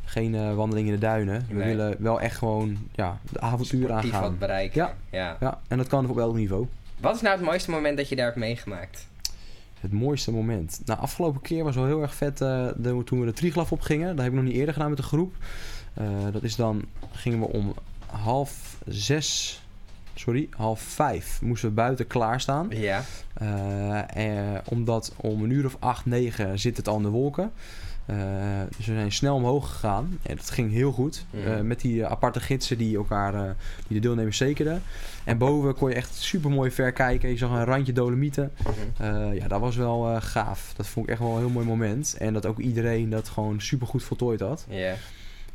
geen 0.05 0.55
wandeling 0.55 0.87
in 0.87 0.93
de 0.93 0.99
duinen. 0.99 1.45
We 1.47 1.53
Nee. 1.53 1.67
willen 1.67 1.95
wel 1.99 2.21
echt 2.21 2.37
gewoon 2.37 2.77
ja, 2.95 3.19
de 3.31 3.39
avontuur 3.39 3.91
aangaan. 3.91 4.21
wat 4.21 4.39
bereiken. 4.39 4.81
Ja. 4.81 4.93
ja. 5.11 5.37
Ja, 5.39 5.59
en 5.67 5.77
dat 5.77 5.87
kan 5.87 6.09
op 6.09 6.17
elk 6.17 6.35
niveau. 6.35 6.67
Wat 6.99 7.15
is 7.15 7.21
nou 7.21 7.35
het 7.35 7.45
mooiste 7.45 7.71
moment 7.71 7.97
dat 7.97 8.09
je 8.09 8.15
daar 8.15 8.25
hebt 8.25 8.37
meegemaakt? 8.37 9.07
Het 9.79 9.93
mooiste 9.93 10.31
moment. 10.31 10.81
Nou, 10.85 10.99
afgelopen 10.99 11.41
keer 11.41 11.63
was 11.63 11.75
wel 11.75 11.85
heel 11.85 12.01
erg 12.01 12.15
vet 12.15 12.41
eh, 12.41 12.67
de, 12.77 13.01
toen 13.05 13.19
we 13.19 13.25
de 13.25 13.33
Triglav 13.33 13.71
opgingen. 13.71 14.07
Dat 14.07 14.17
heb 14.17 14.27
ik 14.27 14.33
nog 14.33 14.43
niet 14.43 14.53
eerder 14.53 14.73
gedaan 14.73 14.89
met 14.89 14.97
de 14.97 15.03
groep. 15.03 15.35
Eh, 15.93 16.07
dat 16.31 16.43
is 16.43 16.55
dan, 16.55 16.85
gingen 17.11 17.39
we 17.39 17.47
om 17.47 17.73
half 18.05 18.77
zes, 18.87 19.61
sorry, 20.13 20.47
half 20.49 20.81
vijf 20.81 21.41
moesten 21.41 21.69
we 21.69 21.75
buiten 21.75 22.07
klaarstaan. 22.07 22.67
Ja. 22.69 23.03
Eh, 23.33 24.57
omdat 24.69 25.13
om 25.15 25.43
een 25.43 25.49
uur 25.49 25.65
of 25.65 25.77
acht, 25.79 26.05
negen 26.05 26.59
zit 26.59 26.77
het 26.77 26.87
al 26.87 26.97
in 26.97 27.03
de 27.03 27.09
wolken. 27.09 27.51
Eh, 28.05 28.17
dus 28.77 28.85
we 28.85 28.93
zijn 28.93 29.11
snel 29.11 29.35
omhoog 29.35 29.71
gegaan. 29.71 30.19
En 30.21 30.35
dat 30.35 30.49
ging 30.49 30.71
heel 30.71 30.91
goed. 30.91 31.25
Mhm. 31.29 31.47
Eh, 31.47 31.61
met 31.61 31.81
die 31.81 32.03
eh, 32.03 32.11
aparte 32.11 32.39
gidsen 32.39 32.77
die 32.77 32.97
elkaar, 32.97 33.55
die 33.87 33.95
de 33.95 34.07
deelnemers 34.07 34.37
zekerden. 34.37 34.81
En 35.23 35.37
boven 35.37 35.75
kon 35.75 35.89
je 35.89 35.95
echt 35.95 36.13
super 36.13 36.51
mooi 36.51 36.71
ver 36.71 36.91
kijken. 36.91 37.29
Je 37.29 37.37
zag 37.37 37.49
een 37.49 37.65
randje 37.65 37.93
dolomieten. 37.93 38.51
Mhm. 38.97 39.33
Ja, 39.33 39.47
dat 39.47 39.59
was 39.59 39.75
wel 39.75 40.21
gaaf. 40.21 40.73
Dat 40.75 40.87
vond 40.87 41.05
ik 41.05 41.11
echt 41.11 41.21
wel 41.21 41.31
een 41.31 41.39
heel 41.39 41.49
mooi 41.49 41.65
moment. 41.65 42.15
En 42.19 42.33
dat 42.33 42.45
ook 42.45 42.59
iedereen 42.59 43.09
dat 43.09 43.29
gewoon 43.29 43.61
super 43.61 43.87
goed 43.87 44.03
voltooid 44.03 44.39
had. 44.39 44.65
Ja. 44.69 44.95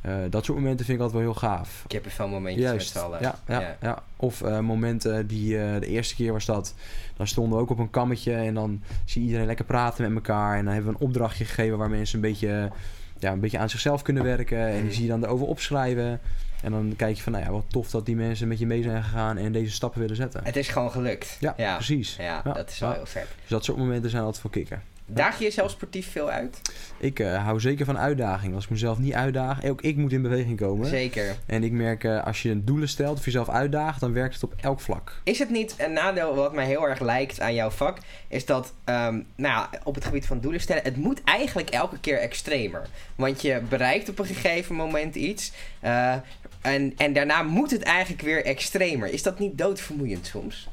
Eh, 0.01 0.15
dat 0.31 0.45
soort 0.45 0.59
momenten 0.59 0.85
vind 0.87 0.99
ik 0.99 1.05
altijd 1.05 1.23
wel 1.23 1.33
heel 1.33 1.41
gaaf. 1.41 1.83
Ik 1.85 1.93
heb 1.93 2.05
er 2.05 2.11
veel 2.11 2.29
momentjes 2.29 2.65
Juist, 2.65 2.95
met 2.95 3.03
z'n 3.03 3.09
allen. 3.09 3.23
ja, 3.23 3.39
ja, 3.47 3.77
ja. 3.81 4.03
Of 4.17 4.43
eh, 4.43 4.59
momenten 4.59 5.27
die 5.27 5.59
eh, 5.59 5.81
de 5.81 5.87
eerste 5.87 6.15
keer 6.15 6.33
was 6.33 6.45
dat. 6.45 6.75
Dan 7.17 7.27
stonden 7.27 7.57
we 7.57 7.63
ook 7.63 7.71
op 7.71 7.79
een 7.79 7.91
kammetje 7.91 8.35
en 8.35 8.55
dan 8.55 8.83
zie 9.05 9.21
je 9.21 9.27
iedereen 9.27 9.47
lekker 9.47 9.65
praten 9.65 10.05
met 10.05 10.15
elkaar. 10.15 10.59
En 10.59 10.65
dan 10.65 10.75
hebben 10.75 10.93
we 10.93 10.99
een 10.99 11.07
opdrachtje 11.07 11.45
gegeven 11.45 11.79
waar 11.79 11.91
mensen 11.91 12.15
een 12.15 12.31
beetje, 12.31 12.71
ja, 13.19 13.33
een 13.33 13.41
beetje 13.41 13.59
aan 13.59 13.71
zichzelf 13.71 14.03
kunnen 14.03 14.23
werken. 14.23 14.67
En 14.69 14.83
die 14.83 14.93
zie 14.93 15.03
je 15.03 15.09
dan 15.09 15.25
erover 15.25 15.47
opschrijven. 15.47 16.21
En 16.63 16.71
dan 16.71 16.95
kijk 16.97 17.17
je 17.17 17.23
van, 17.23 17.33
nou 17.33 17.45
ja, 17.45 17.51
wat 17.51 17.65
tof 17.69 17.91
dat 17.91 18.07
die 18.07 18.17
mensen 18.17 18.49
met 18.49 18.59
je 18.59 18.67
mee 18.67 18.83
zijn 18.83 19.03
gegaan 19.03 19.37
en 19.37 19.53
deze 19.53 19.73
stappen 19.73 20.01
willen 20.01 20.17
zetten. 20.17 20.41
Het 20.45 20.57
is 20.57 20.69
gewoon 20.69 20.91
gelukt. 20.91 21.37
Ja, 21.41 21.55
ja. 21.57 21.75
precies. 21.75 22.17
Ja, 22.17 22.41
Ja, 22.45 22.53
dat 22.53 22.71
is 22.71 22.79
wel 22.79 22.89
ja. 22.89 22.95
heel 22.95 23.07
vet. 23.07 23.27
Dus 23.41 23.49
dat 23.49 23.65
soort 23.65 23.79
momenten 23.79 24.11
zijn 24.11 24.23
altijd 24.23 24.43
voor 24.43 24.51
kicken. 24.51 24.83
Daag 25.15 25.39
je 25.39 25.45
jezelf 25.45 25.71
sportief 25.71 26.11
veel 26.11 26.31
uit? 26.31 26.61
Ik 26.99 27.19
eh, 27.19 27.45
hou 27.45 27.61
zeker 27.61 27.85
van 27.85 27.99
uitdaging. 27.99 28.55
Als 28.55 28.65
ik 28.65 28.71
mezelf 28.71 28.99
niet 28.99 29.13
uitdaag, 29.13 29.65
ook 29.65 29.83
ik 29.83 29.97
moet 29.97 30.13
in 30.13 30.23
beweging 30.23 30.59
komen. 30.59 30.87
Zeker. 30.87 31.37
En 31.47 31.65
ik 31.65 31.73
merk, 31.73 32.05
eh, 32.05 32.25
als 32.25 32.43
je 32.43 32.65
doelen 32.65 32.89
stelt 32.89 33.19
of 33.19 33.25
jezelf 33.25 33.49
uitdaagt, 33.49 34.01
dan 34.01 34.13
werkt 34.13 34.35
het 34.35 34.43
op 34.43 34.55
elk 34.61 34.81
vlak. 34.81 35.21
Is 35.25 35.39
het 35.39 35.51
niet 35.51 35.75
een 35.79 35.93
nadeel 35.93 36.35
wat 36.35 36.55
mij 36.55 36.67
heel 36.67 36.89
erg 36.89 37.01
lijkt 37.01 37.41
aan 37.41 37.55
jouw 37.55 37.71
vak? 37.71 37.99
Is 38.29 38.45
dat 38.47 38.73
ehm, 38.85 39.21
nou, 39.37 39.67
op 39.85 39.95
het 39.95 40.05
gebied 40.05 40.27
van 40.27 40.41
doelen 40.41 40.61
stellen, 40.61 40.83
het 40.83 40.97
moet 40.97 41.25
eigenlijk 41.25 41.71
elke 41.71 42.01
keer 42.01 42.19
extremer. 42.19 42.87
Want 43.15 43.43
je 43.43 43.61
bereikt 43.69 44.09
op 44.09 44.19
een 44.19 44.27
gegeven 44.27 44.75
moment 44.75 45.15
iets. 45.15 45.53
eh, 45.81 46.15
en, 46.61 46.93
en 46.97 47.13
daarna 47.13 47.43
moet 47.43 47.71
het 47.71 47.83
eigenlijk 47.83 48.23
weer 48.23 48.45
extremer. 48.45 49.13
Is 49.13 49.23
dat 49.23 49.39
niet 49.39 49.59
doodvermoeiend 49.59 50.27
soms? 50.27 50.69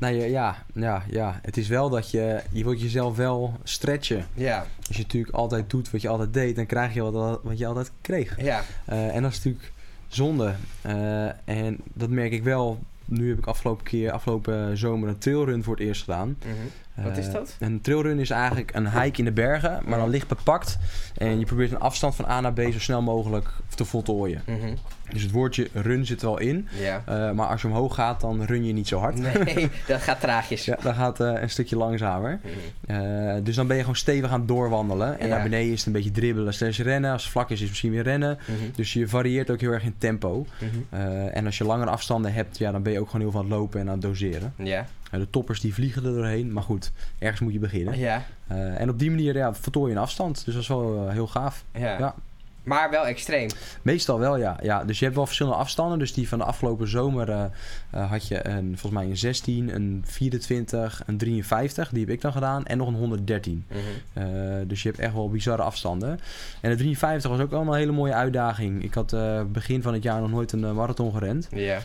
Nou 0.00 0.14
ja, 0.14 0.24
ja, 0.24 0.56
ja, 0.74 1.02
ja, 1.10 1.38
het 1.42 1.56
is 1.56 1.68
wel 1.68 1.90
dat 1.90 2.10
je, 2.10 2.40
je 2.52 2.64
wilt 2.64 2.80
jezelf 2.80 3.16
wel 3.16 3.54
stretchen. 3.62 4.26
Ja, 4.34 4.66
Als 4.86 4.96
je 4.96 5.02
natuurlijk 5.02 5.34
altijd 5.34 5.70
doet 5.70 5.90
wat 5.90 6.00
je 6.00 6.08
altijd 6.08 6.32
deed, 6.34 6.56
dan 6.56 6.66
krijg 6.66 6.94
je 6.94 7.02
wat, 7.02 7.40
wat 7.42 7.58
je 7.58 7.66
altijd 7.66 7.90
kreeg. 8.00 8.42
ja. 8.42 8.62
Eh, 8.84 9.14
en 9.14 9.22
dat 9.22 9.30
is 9.30 9.36
natuurlijk 9.36 9.72
zonde. 10.08 10.54
Eh, 10.82 11.24
en 11.44 11.78
dat 11.92 12.08
merk 12.08 12.32
ik 12.32 12.42
wel. 12.42 12.78
Nu 13.04 13.28
heb 13.28 13.38
ik 13.38 13.46
afgelopen 13.46 13.84
keer, 13.84 14.10
afgelopen 14.10 14.78
zomer, 14.78 15.08
een 15.08 15.18
trailrun 15.18 15.62
voor 15.64 15.76
het 15.76 15.84
eerst 15.86 16.02
gedaan. 16.02 16.36
Mhm. 16.38 16.54
Wat 16.94 17.16
is 17.16 17.26
Eh, 17.26 17.32
dat? 17.32 17.56
Een 17.60 17.80
trailrun 17.80 18.18
is 18.18 18.30
eigenlijk 18.30 18.74
een 18.74 18.90
hike 19.00 19.18
in 19.18 19.24
de 19.24 19.32
bergen, 19.32 19.80
maar 19.86 19.98
dan 19.98 20.08
licht 20.08 20.28
bepakt. 20.28 20.78
En 21.16 21.38
je 21.38 21.44
probeert 21.44 21.70
een 21.70 21.78
afstand 21.80 22.14
van 22.14 22.24
A 22.24 22.40
naar 22.40 22.52
B 22.52 22.60
zo 22.72 22.78
snel 22.78 23.02
mogelijk 23.02 23.48
te 23.74 23.84
voltooien. 23.84 24.42
Mhm. 24.46 24.74
Dus 25.12 25.22
het 25.22 25.30
woordje 25.30 25.68
run 25.72 26.06
zit 26.06 26.20
er 26.22 26.26
wel 26.26 26.38
in. 26.38 26.68
Ja. 26.80 27.02
Eh, 27.06 27.30
maar 27.30 27.46
als 27.46 27.62
je 27.62 27.68
omhoog 27.68 27.94
gaat, 27.94 28.20
dan 28.20 28.42
run 28.44 28.64
je 28.64 28.72
niet 28.72 28.88
zo 28.88 28.98
hard. 28.98 29.14
Nee, 29.18 29.68
dat 29.86 30.00
gaat 30.00 30.20
traagjes. 30.20 30.64
Ja, 30.64 30.76
dan 30.82 30.94
gaat 30.94 31.18
het 31.18 31.42
een 31.42 31.50
stukje 31.50 31.76
langzamer. 31.76 32.40
Mhm. 32.42 33.00
Eh, 33.00 33.34
dus 33.44 33.54
dan 33.56 33.66
ben 33.66 33.74
je 33.76 33.80
gewoon 33.82 33.96
stevig 33.96 34.30
aan 34.30 34.38
het 34.38 34.48
doorwandelen. 34.48 35.18
En 35.20 35.26
Ja. 35.28 35.34
naar 35.34 35.42
beneden 35.42 35.72
is 35.72 35.78
het 35.78 35.86
een 35.86 35.92
beetje 35.92 36.10
dribbelen 36.10 36.54
slash 36.54 36.78
rennen. 36.78 37.12
Als 37.12 37.22
het 37.22 37.32
vlak 37.32 37.46
is, 37.46 37.52
is 37.54 37.60
het 37.60 37.68
misschien 37.68 37.90
weer 37.90 38.02
rennen. 38.02 38.38
Mhm. 38.46 38.56
Dus 38.74 38.92
je 38.92 39.08
varieert 39.08 39.50
ook 39.50 39.60
heel 39.60 39.72
erg 39.72 39.84
in 39.84 39.94
tempo. 39.98 40.46
Eh, 40.90 41.36
en 41.36 41.46
als 41.46 41.58
je 41.58 41.64
langere 41.64 41.90
afstanden 41.90 42.32
hebt, 42.32 42.58
ja, 42.58 42.70
dan 42.72 42.82
ben 42.82 42.92
je 42.92 43.00
ook 43.00 43.06
gewoon 43.06 43.20
heel 43.20 43.30
veel 43.30 43.40
aan 43.40 43.46
het 43.46 43.54
lopen 43.58 43.80
en 43.80 43.86
aan 43.86 43.92
het 43.92 44.02
doseren. 44.02 44.52
Ja. 44.56 44.86
De 45.10 45.30
toppers 45.30 45.60
die 45.60 45.74
vliegen 45.74 46.04
er 46.04 46.12
doorheen. 46.12 46.52
Maar 46.52 46.62
goed, 46.62 46.92
ergens 47.18 47.40
moet 47.40 47.52
je 47.52 47.58
beginnen. 47.58 47.98
Ja. 47.98 48.24
Eh, 48.46 48.80
en 48.80 48.88
op 48.88 48.98
die 48.98 49.10
manier 49.10 49.36
ja, 49.36 49.54
vertooi 49.54 49.90
je 49.90 49.96
een 49.96 50.02
afstand. 50.02 50.44
Dus 50.44 50.54
dat 50.54 50.62
is 50.62 50.68
wel 50.68 51.06
eh, 51.06 51.12
heel 51.12 51.26
gaaf. 51.26 51.64
Ja. 51.72 51.98
Ja. 51.98 52.14
Maar 52.62 52.90
wel 52.90 53.06
extreem. 53.06 53.48
Meestal 53.82 54.18
wel, 54.18 54.36
ja. 54.36 54.58
ja. 54.62 54.84
Dus 54.84 54.98
je 54.98 55.04
hebt 55.04 55.16
wel 55.16 55.26
verschillende 55.26 55.58
afstanden. 55.58 55.98
Dus 55.98 56.12
die 56.12 56.28
van 56.28 56.38
de 56.38 56.44
afgelopen 56.44 56.88
zomer 56.88 57.30
eh, 57.30 58.10
had 58.10 58.28
je 58.28 58.48
een, 58.48 58.78
volgens 58.78 59.02
mij 59.02 59.10
een 59.10 59.16
16, 59.16 59.74
een 59.74 60.02
24, 60.06 61.02
een 61.06 61.18
53. 61.18 61.88
Die 61.88 62.00
heb 62.00 62.10
ik 62.10 62.20
dan 62.20 62.32
gedaan. 62.32 62.66
En 62.66 62.78
nog 62.78 62.88
een 62.88 62.94
113. 62.94 63.66
Mhm. 63.68 64.66
Dus 64.66 64.82
je 64.82 64.88
hebt 64.88 65.00
echt 65.00 65.14
wel 65.14 65.30
bizarre 65.30 65.62
afstanden. 65.62 66.20
En 66.60 66.70
de 66.70 66.76
53 66.76 67.30
was 67.30 67.40
ook 67.40 67.52
allemaal 67.52 67.74
een 67.74 67.80
hele 67.80 67.92
mooie 67.92 68.14
uitdaging. 68.14 68.82
Ik 68.82 68.94
had 68.94 69.16
begin 69.52 69.82
van 69.82 69.92
het 69.92 70.02
jaar 70.02 70.20
nog 70.20 70.30
nooit 70.30 70.52
een 70.52 70.74
marathon 70.74 71.12
gerend. 71.12 71.48
Ja. 71.50 71.78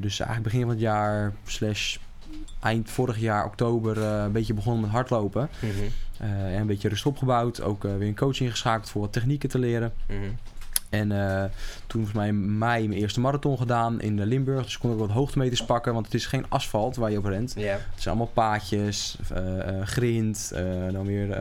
Dus 0.00 0.20
eigenlijk 0.20 0.42
begin 0.42 0.60
van 0.60 0.70
het 0.70 0.80
jaar, 0.80 1.32
slash 1.44 1.96
eind 2.60 2.90
vorig 2.90 3.18
jaar, 3.18 3.44
oktober, 3.44 4.02
eh, 4.02 4.22
een 4.22 4.32
beetje 4.32 4.54
begonnen 4.54 4.82
met 4.82 4.90
hardlopen. 4.90 5.48
Mhm. 5.60 5.70
Eh, 6.18 6.54
en 6.54 6.60
een 6.60 6.66
beetje 6.66 6.88
rust 6.88 7.06
opgebouwd. 7.06 7.60
Ook 7.60 7.84
eh, 7.84 7.96
weer 7.96 8.08
een 8.08 8.16
coach 8.16 8.40
ingeschakeld 8.40 8.88
voor 8.90 9.00
wat 9.00 9.12
technieken 9.12 9.48
te 9.48 9.58
leren. 9.58 9.92
Mhm. 10.06 10.18
En 10.90 11.08
toen 11.86 12.06
volgens 12.06 12.12
mij 12.12 12.28
in 12.28 12.58
mei 12.58 12.88
mijn 12.88 13.00
eerste 13.00 13.20
marathon 13.20 13.58
gedaan 13.58 14.00
in 14.00 14.24
Limburg. 14.24 14.64
Dus 14.64 14.78
kon 14.78 14.92
ik 14.92 14.98
wat 14.98 15.10
hoogtemeters 15.10 15.64
pakken, 15.64 15.92
want 15.92 16.04
het 16.04 16.14
is 16.14 16.26
geen 16.26 16.44
asfalt 16.48 16.96
waar 16.96 17.10
je 17.10 17.18
op 17.18 17.24
rent. 17.24 17.54
Het 17.54 17.80
zijn 17.94 18.14
allemaal 18.16 18.32
paadjes, 18.34 19.18
grind, 19.82 20.52
dan 20.92 21.06
weer 21.06 21.38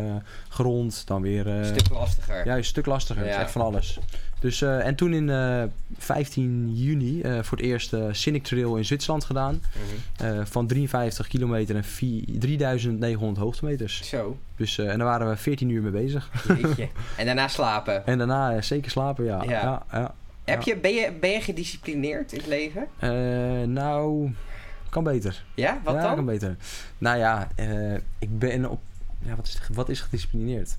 grond, 0.50 1.08
dan 1.08 1.22
weer... 1.22 1.48
Een 1.48 1.66
stuk 1.66 1.90
lastiger. 1.90 2.46
ja, 2.46 2.58
een 2.58 2.64
stuk 2.64 2.86
lastiger. 2.86 3.22
Het 3.22 3.32
Ja. 3.32 3.38
is 3.38 3.44
echt 3.44 3.52
van 3.52 3.62
alles. 3.62 4.00
Dus, 4.46 4.62
eh, 4.62 4.86
en 4.86 4.96
toen 4.96 5.14
in 5.14 5.30
eh 5.30 5.64
15 5.98 6.76
juni 6.76 7.22
eh, 7.22 7.44
voor 7.44 7.58
het 7.58 7.66
eerst 7.66 7.94
eh 7.94 8.04
Cynic 8.12 8.44
Trail 8.44 8.76
in 8.76 8.86
Zwitserland 8.86 9.24
gedaan. 9.24 9.62
Mhm. 10.20 10.26
Eh, 10.40 10.46
van 10.46 10.68
53 10.68 11.28
kilometer 11.28 11.76
en 11.76 11.84
vier- 11.84 12.40
3900 12.40 13.38
hoogtemeters. 13.38 14.10
Zo. 14.10 14.38
Dus, 14.56 14.78
eh, 14.78 14.92
en 14.92 14.98
daar 14.98 15.08
waren 15.08 15.30
we 15.30 15.38
14 15.38 15.70
uur 15.70 15.82
mee 15.82 15.92
bezig. 15.92 16.32
Jeetje. 16.48 16.90
en 17.18 17.26
daarna 17.26 17.48
slapen. 17.48 18.06
En 18.08 18.18
daarna 18.18 18.56
eh, 18.56 18.62
zeker 18.62 18.92
slapen, 18.92 19.26
ja. 19.26 19.44
Ja. 19.44 19.50
ja. 19.52 19.84
ja, 19.92 20.14
Heb 20.44 20.62
je, 20.62 20.78
ben, 20.78 20.94
je, 20.94 21.12
ben 21.20 21.30
je 21.30 21.42
gedisciplineerd 21.42 22.32
in 22.32 22.38
het 22.38 22.48
leven? 22.48 22.88
Eh, 22.98 23.10
nou, 23.68 24.32
kan 24.90 25.04
beter. 25.04 25.44
Ja? 25.56 25.82
Wat 25.84 26.02
dan? 26.02 26.16
kan 26.16 26.26
beter. 26.26 26.56
Nou 26.98 27.18
ja, 27.18 27.48
eh, 27.56 27.94
ik 28.20 28.40
ben 28.40 28.70
op 28.70 28.80
ja, 29.22 29.36
wat, 29.36 29.48
is, 29.48 29.60
wat 29.74 29.90
is 29.90 30.00
gedisciplineerd? 30.00 30.78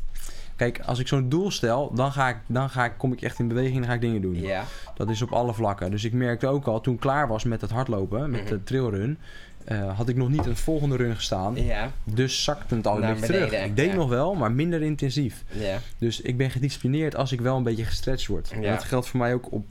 Kijk, 0.57 0.81
als 0.85 0.99
ik 0.99 1.09
zo'n 1.09 1.29
doel 1.29 1.51
stel, 1.51 1.93
dan, 1.95 2.13
ga 2.13 2.29
ik, 2.29 2.37
dan 2.47 2.71
ga 2.71 2.85
ik, 2.85 2.93
kom 2.97 3.13
ik 3.13 3.23
echt 3.23 3.39
in 3.39 3.49
beweging 3.49 3.77
en 3.77 3.85
ga 3.85 3.93
ik 3.93 4.01
dingen 4.01 4.21
doen. 4.21 4.41
Ja. 4.41 4.65
Dat 4.95 5.11
is 5.11 5.23
op 5.23 5.33
alle 5.33 5.55
vlakken. 5.55 5.91
Dus 5.91 6.05
ik 6.05 6.13
merkte 6.13 6.47
ook 6.47 6.67
al, 6.67 6.81
toen 6.81 6.95
ik 6.95 7.01
klaar 7.01 7.29
was 7.29 7.45
met 7.45 7.61
het 7.61 7.71
hardlopen, 7.71 8.31
met 8.31 8.41
Mhm. 8.41 8.51
de 8.51 8.63
trailrun, 8.65 9.19
eh, 9.65 9.97
had 9.97 10.09
ik 10.09 10.17
nog 10.17 10.29
niet 10.29 10.47
een 10.47 10.57
volgende 10.57 10.97
run 10.97 11.15
gestaan. 11.15 11.65
Ja. 11.65 11.91
Dus 12.05 12.45
zakte 12.45 12.75
het 12.77 12.87
al 12.87 13.03
een 13.03 13.11
beetje 13.15 13.27
terug. 13.27 13.53
Ik 13.65 13.77
deed 13.77 13.91
ja. 13.91 13.95
nog 13.97 14.09
wel, 14.09 14.35
maar 14.35 14.53
minder 14.53 14.83
intensief. 14.83 15.45
Ja. 15.53 15.79
Dus 15.99 16.21
ik 16.21 16.37
ben 16.37 16.51
gedisciplineerd 16.51 17.17
als 17.17 17.33
ik 17.33 17.41
wel 17.41 17.57
een 17.57 17.63
beetje 17.63 17.85
gestretched 17.85 18.27
word. 18.27 18.49
Ja. 18.49 18.55
En 18.57 18.63
dat 18.63 18.85
geldt 18.85 19.07
voor 19.09 19.19
mij 19.21 19.35
ook 19.35 19.53
op 19.53 19.67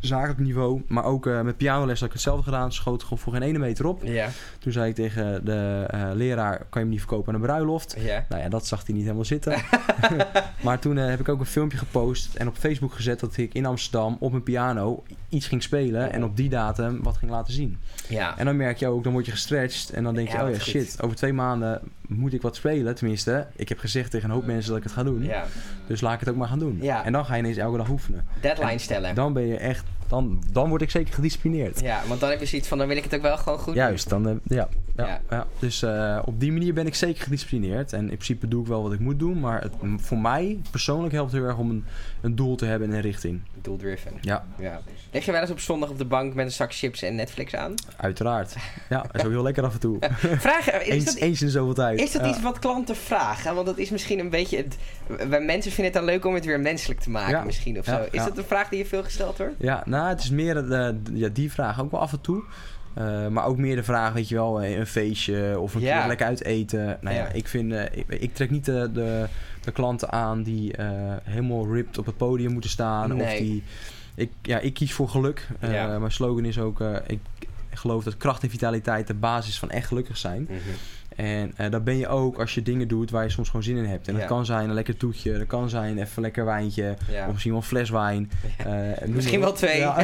zakelijk 0.00 0.38
niveau. 0.38 0.82
Maar 0.88 1.04
ook 1.04 1.26
eh, 1.26 1.40
met 1.40 1.56
pianoles 1.56 1.98
had 1.98 2.08
ik 2.08 2.12
hetzelfde 2.14 2.42
gedaan. 2.42 2.72
Schoot 2.72 3.02
gewoon 3.02 3.18
voor 3.18 3.32
geen 3.32 3.42
ene 3.42 3.58
meter 3.58 3.86
op. 3.86 4.02
Ja. 4.04 4.28
Toen 4.58 4.72
zei 4.72 4.88
ik 4.88 4.94
tegen 4.94 5.44
de 5.44 5.84
eh, 5.88 6.10
leraar, 6.14 6.56
kan 6.56 6.66
je 6.70 6.78
hem 6.78 6.88
niet 6.88 6.98
verkopen 6.98 7.28
aan 7.28 7.40
een 7.40 7.46
bruiloft? 7.46 7.96
Ja. 7.98 8.24
Nou 8.28 8.42
ja, 8.42 8.48
dat 8.48 8.66
zag 8.66 8.86
hij 8.86 8.94
niet 8.94 9.04
helemaal 9.04 9.24
zitten. 9.24 9.62
maar 10.64 10.78
toen 10.78 10.98
eh, 10.98 11.08
heb 11.08 11.20
ik 11.20 11.28
ook 11.28 11.40
een 11.40 11.46
filmpje 11.46 11.78
gepost 11.78 12.34
en 12.34 12.48
op 12.48 12.56
Facebook 12.56 12.94
gezet 12.94 13.20
dat 13.20 13.36
ik 13.36 13.54
in 13.54 13.66
Amsterdam 13.66 14.16
op 14.20 14.30
mijn 14.30 14.42
piano 14.42 15.02
iets 15.28 15.46
ging 15.46 15.62
spelen 15.62 16.12
en 16.12 16.24
op 16.24 16.36
die 16.36 16.48
datum 16.48 17.02
wat 17.02 17.16
ging 17.16 17.30
laten 17.30 17.52
zien. 17.52 17.78
Ja. 18.08 18.38
En 18.38 18.44
dan 18.44 18.56
merk 18.56 18.78
je 18.78 18.86
ook, 18.86 19.04
dan 19.04 19.12
word 19.12 19.26
je 19.26 19.32
gestretched 19.32 19.90
en 19.90 20.02
dan 20.02 20.14
denk 20.14 20.28
je, 20.28 20.36
Ja, 20.36 20.44
oh 20.44 20.50
ja, 20.50 20.54
goed. 20.54 20.64
shit, 20.64 21.02
over 21.02 21.16
twee 21.16 21.32
maanden 21.32 21.80
moet 22.08 22.32
ik 22.32 22.42
wat 22.42 22.56
spelen. 22.56 22.94
Tenminste, 22.94 23.46
ik 23.56 23.68
heb 23.68 23.78
gezegd 23.78 24.10
tegen 24.10 24.28
een 24.28 24.34
hoop 24.34 24.46
mensen 24.46 24.68
dat 24.68 24.78
ik 24.78 24.84
het 24.84 24.92
ga 24.92 25.02
doen. 25.02 25.22
Ja. 25.22 25.44
Dus 25.86 26.00
laat 26.00 26.14
ik 26.14 26.20
het 26.20 26.28
ook 26.28 26.36
maar 26.36 26.48
gaan 26.48 26.58
doen. 26.58 26.78
Ja. 26.80 27.04
En 27.04 27.12
dan 27.12 27.24
ga 27.24 27.34
je 27.34 27.40
ineens 27.42 27.56
elke 27.56 27.76
dag 27.76 27.88
oefenen. 27.88 28.26
Deadline 28.40 28.78
stellen. 28.78 29.14
Dan 29.14 29.32
ben 29.32 29.46
je 29.46 29.56
echt, 29.56 29.84
dan, 30.08 30.42
dan 30.52 30.68
word 30.68 30.82
ik 30.82 30.90
zeker 30.90 31.14
gedisciplineerd. 31.14 31.80
Ja, 31.80 32.02
want 32.06 32.20
dan 32.20 32.30
heb 32.30 32.40
je 32.40 32.46
zoiets 32.46 32.68
van, 32.68 32.78
dan 32.78 32.88
wil 32.88 32.96
ik 32.96 33.04
het 33.04 33.14
ook 33.14 33.22
wel 33.22 33.38
gewoon 33.38 33.58
goed 33.58 33.74
doen. 33.74 33.82
Juist, 33.82 34.08
dan, 34.08 34.28
eh, 34.28 34.34
ja, 34.44 34.68
ja, 34.96 35.06
Ja. 35.06 35.20
ja. 35.30 35.46
Dus 35.58 35.82
eh, 35.82 36.18
op 36.24 36.40
die 36.40 36.52
manier 36.52 36.74
ben 36.74 36.86
ik 36.86 36.94
zeker 36.94 37.22
gedisciplineerd. 37.22 37.92
En 37.92 38.00
in 38.00 38.06
principe 38.06 38.48
doe 38.48 38.60
ik 38.62 38.68
wel 38.68 38.82
wat 38.82 38.92
ik 38.92 38.98
moet 39.00 39.18
doen. 39.18 39.40
Maar 39.40 39.60
het, 39.62 39.72
voor 39.96 40.18
mij 40.18 40.60
persoonlijk 40.70 41.12
helpt 41.14 41.30
het 41.32 41.40
heel 41.40 41.48
erg 41.50 41.58
om 41.58 41.70
een, 41.70 41.84
een 42.20 42.34
doel 42.36 42.56
te 42.56 42.64
hebben 42.66 42.88
en 42.88 42.94
een 42.94 43.00
richting. 43.00 43.40
Doeldriven. 43.60 44.12
Ja, 44.20 44.44
Ja. 44.58 44.80
Leg 45.12 45.24
je 45.24 45.32
wel 45.32 45.40
eens 45.40 45.50
op 45.50 45.60
zondag 45.60 45.88
op 45.90 45.98
de 45.98 46.04
bank 46.04 46.34
met 46.34 46.44
een 46.46 46.52
zak 46.52 46.74
chips 46.74 47.02
en 47.02 47.14
Netflix 47.14 47.54
aan? 47.54 47.74
uiteraard. 47.96 48.56
Ja, 48.88 49.02
dat 49.02 49.14
is 49.20 49.24
ook 49.24 49.30
heel 49.30 49.42
lekker 49.42 49.64
af 49.64 49.72
en 49.74 49.80
toe. 49.80 49.98
Vraag, 50.38 50.70
is 50.72 50.88
Eens, 50.94 51.04
dat, 51.04 51.14
eens 51.14 51.42
in 51.42 51.48
zoveel 51.48 51.74
tijd. 51.74 52.00
is 52.00 52.12
dat 52.12 52.22
Ja. 52.22 52.28
iets 52.28 52.42
wat 52.42 52.58
klanten 52.58 52.96
vragen? 52.96 53.54
Want 53.54 53.66
dat 53.66 53.78
is 53.78 53.90
misschien 53.90 54.18
een 54.18 54.30
beetje... 54.30 54.56
Het, 54.56 54.76
wij 55.28 55.40
mensen 55.40 55.72
vinden 55.72 55.92
het 55.92 55.94
dan 56.02 56.04
leuk 56.04 56.24
om 56.24 56.34
het 56.34 56.44
weer 56.44 56.60
menselijk 56.60 57.00
te 57.00 57.10
maken 57.10 57.46
misschien 57.46 57.78
of 57.78 57.84
zo. 57.84 58.06
Is 58.10 58.24
dat 58.24 58.38
een 58.38 58.44
vraag 58.44 58.68
die 58.68 58.78
je 58.78 58.86
veel 58.86 59.02
gesteld 59.02 59.38
wordt? 59.38 59.54
Ja, 59.58 59.82
nou, 59.86 60.08
het 60.08 60.20
is 60.22 60.30
meer 60.30 60.72
eh, 60.72 60.94
ja, 61.12 61.28
die 61.28 61.52
vraag 61.52 61.80
ook 61.80 61.90
wel 61.90 62.00
af 62.00 62.12
en 62.12 62.20
toe. 62.20 62.42
Eh, 62.96 63.26
maar 63.28 63.44
ook 63.44 63.56
meer 63.56 63.76
de 63.76 63.82
vraag, 63.82 64.12
weet 64.12 64.28
je 64.28 64.34
wel, 64.34 64.62
eh, 64.62 64.76
een 64.76 64.86
feestje 64.86 65.58
of 65.60 65.74
een 65.74 65.80
Ja. 65.80 65.98
keer 65.98 66.08
lekker 66.08 66.26
uit 66.26 66.44
eten. 66.44 66.98
Nou 67.00 67.16
ja, 67.16 67.22
Ja. 67.22 67.28
ik 67.32 67.48
vind, 67.48 67.72
eh, 67.72 67.82
ik, 67.98 68.04
ik 68.08 68.34
trek 68.34 68.50
niet 68.50 68.64
de, 68.64 68.90
de, 68.92 69.26
de 69.60 69.72
klanten 69.72 70.12
aan 70.12 70.42
die 70.42 70.74
helemaal 71.22 71.72
ripped 71.72 71.98
op 71.98 72.06
het 72.06 72.16
podium 72.16 72.52
moeten 72.52 72.70
staan. 72.70 73.20
Of 73.20 73.28
die, 73.34 73.62
ik, 74.14 74.30
ja, 74.42 74.58
ik 74.58 74.74
kies 74.74 74.92
voor 74.92 75.08
geluk. 75.08 75.48
Ja. 75.60 75.98
Mijn 75.98 76.12
slogan 76.12 76.44
is 76.44 76.58
ook, 76.58 76.80
ik 77.06 77.18
geloof 77.70 78.04
dat 78.04 78.16
kracht 78.16 78.42
en 78.42 78.50
vitaliteit 78.50 79.06
de 79.06 79.14
basis 79.14 79.58
van 79.58 79.70
echt 79.70 79.86
gelukkig 79.86 80.16
zijn. 80.16 80.48
En 81.16 81.52
eh 81.56 81.70
dat 81.70 81.84
ben 81.84 81.96
je 81.96 82.08
ook 82.08 82.38
als 82.38 82.54
je 82.54 82.62
dingen 82.62 82.88
doet 82.88 83.10
waar 83.10 83.22
je 83.22 83.30
soms 83.30 83.48
gewoon 83.48 83.62
zin 83.62 83.76
in 83.76 83.84
hebt. 83.84 84.08
En 84.08 84.14
dat 84.14 84.24
kan 84.24 84.44
zijn 84.46 84.68
een 84.68 84.74
lekker 84.74 84.96
toetje, 84.96 85.38
dat 85.38 85.46
kan 85.46 85.68
zijn 85.68 85.98
even 85.98 86.10
een 86.16 86.22
lekker 86.22 86.44
wijntje. 86.44 86.96
Ja. 87.10 87.24
Of 87.26 87.32
misschien 87.32 87.52
wel 87.52 87.60
een 87.60 87.66
fles 87.66 87.90
wijn. 87.90 88.30
Eh, 88.66 89.08
Misschien 89.08 89.40
wel 89.40 89.52
twee. 89.52 89.78
Ja. 89.78 89.98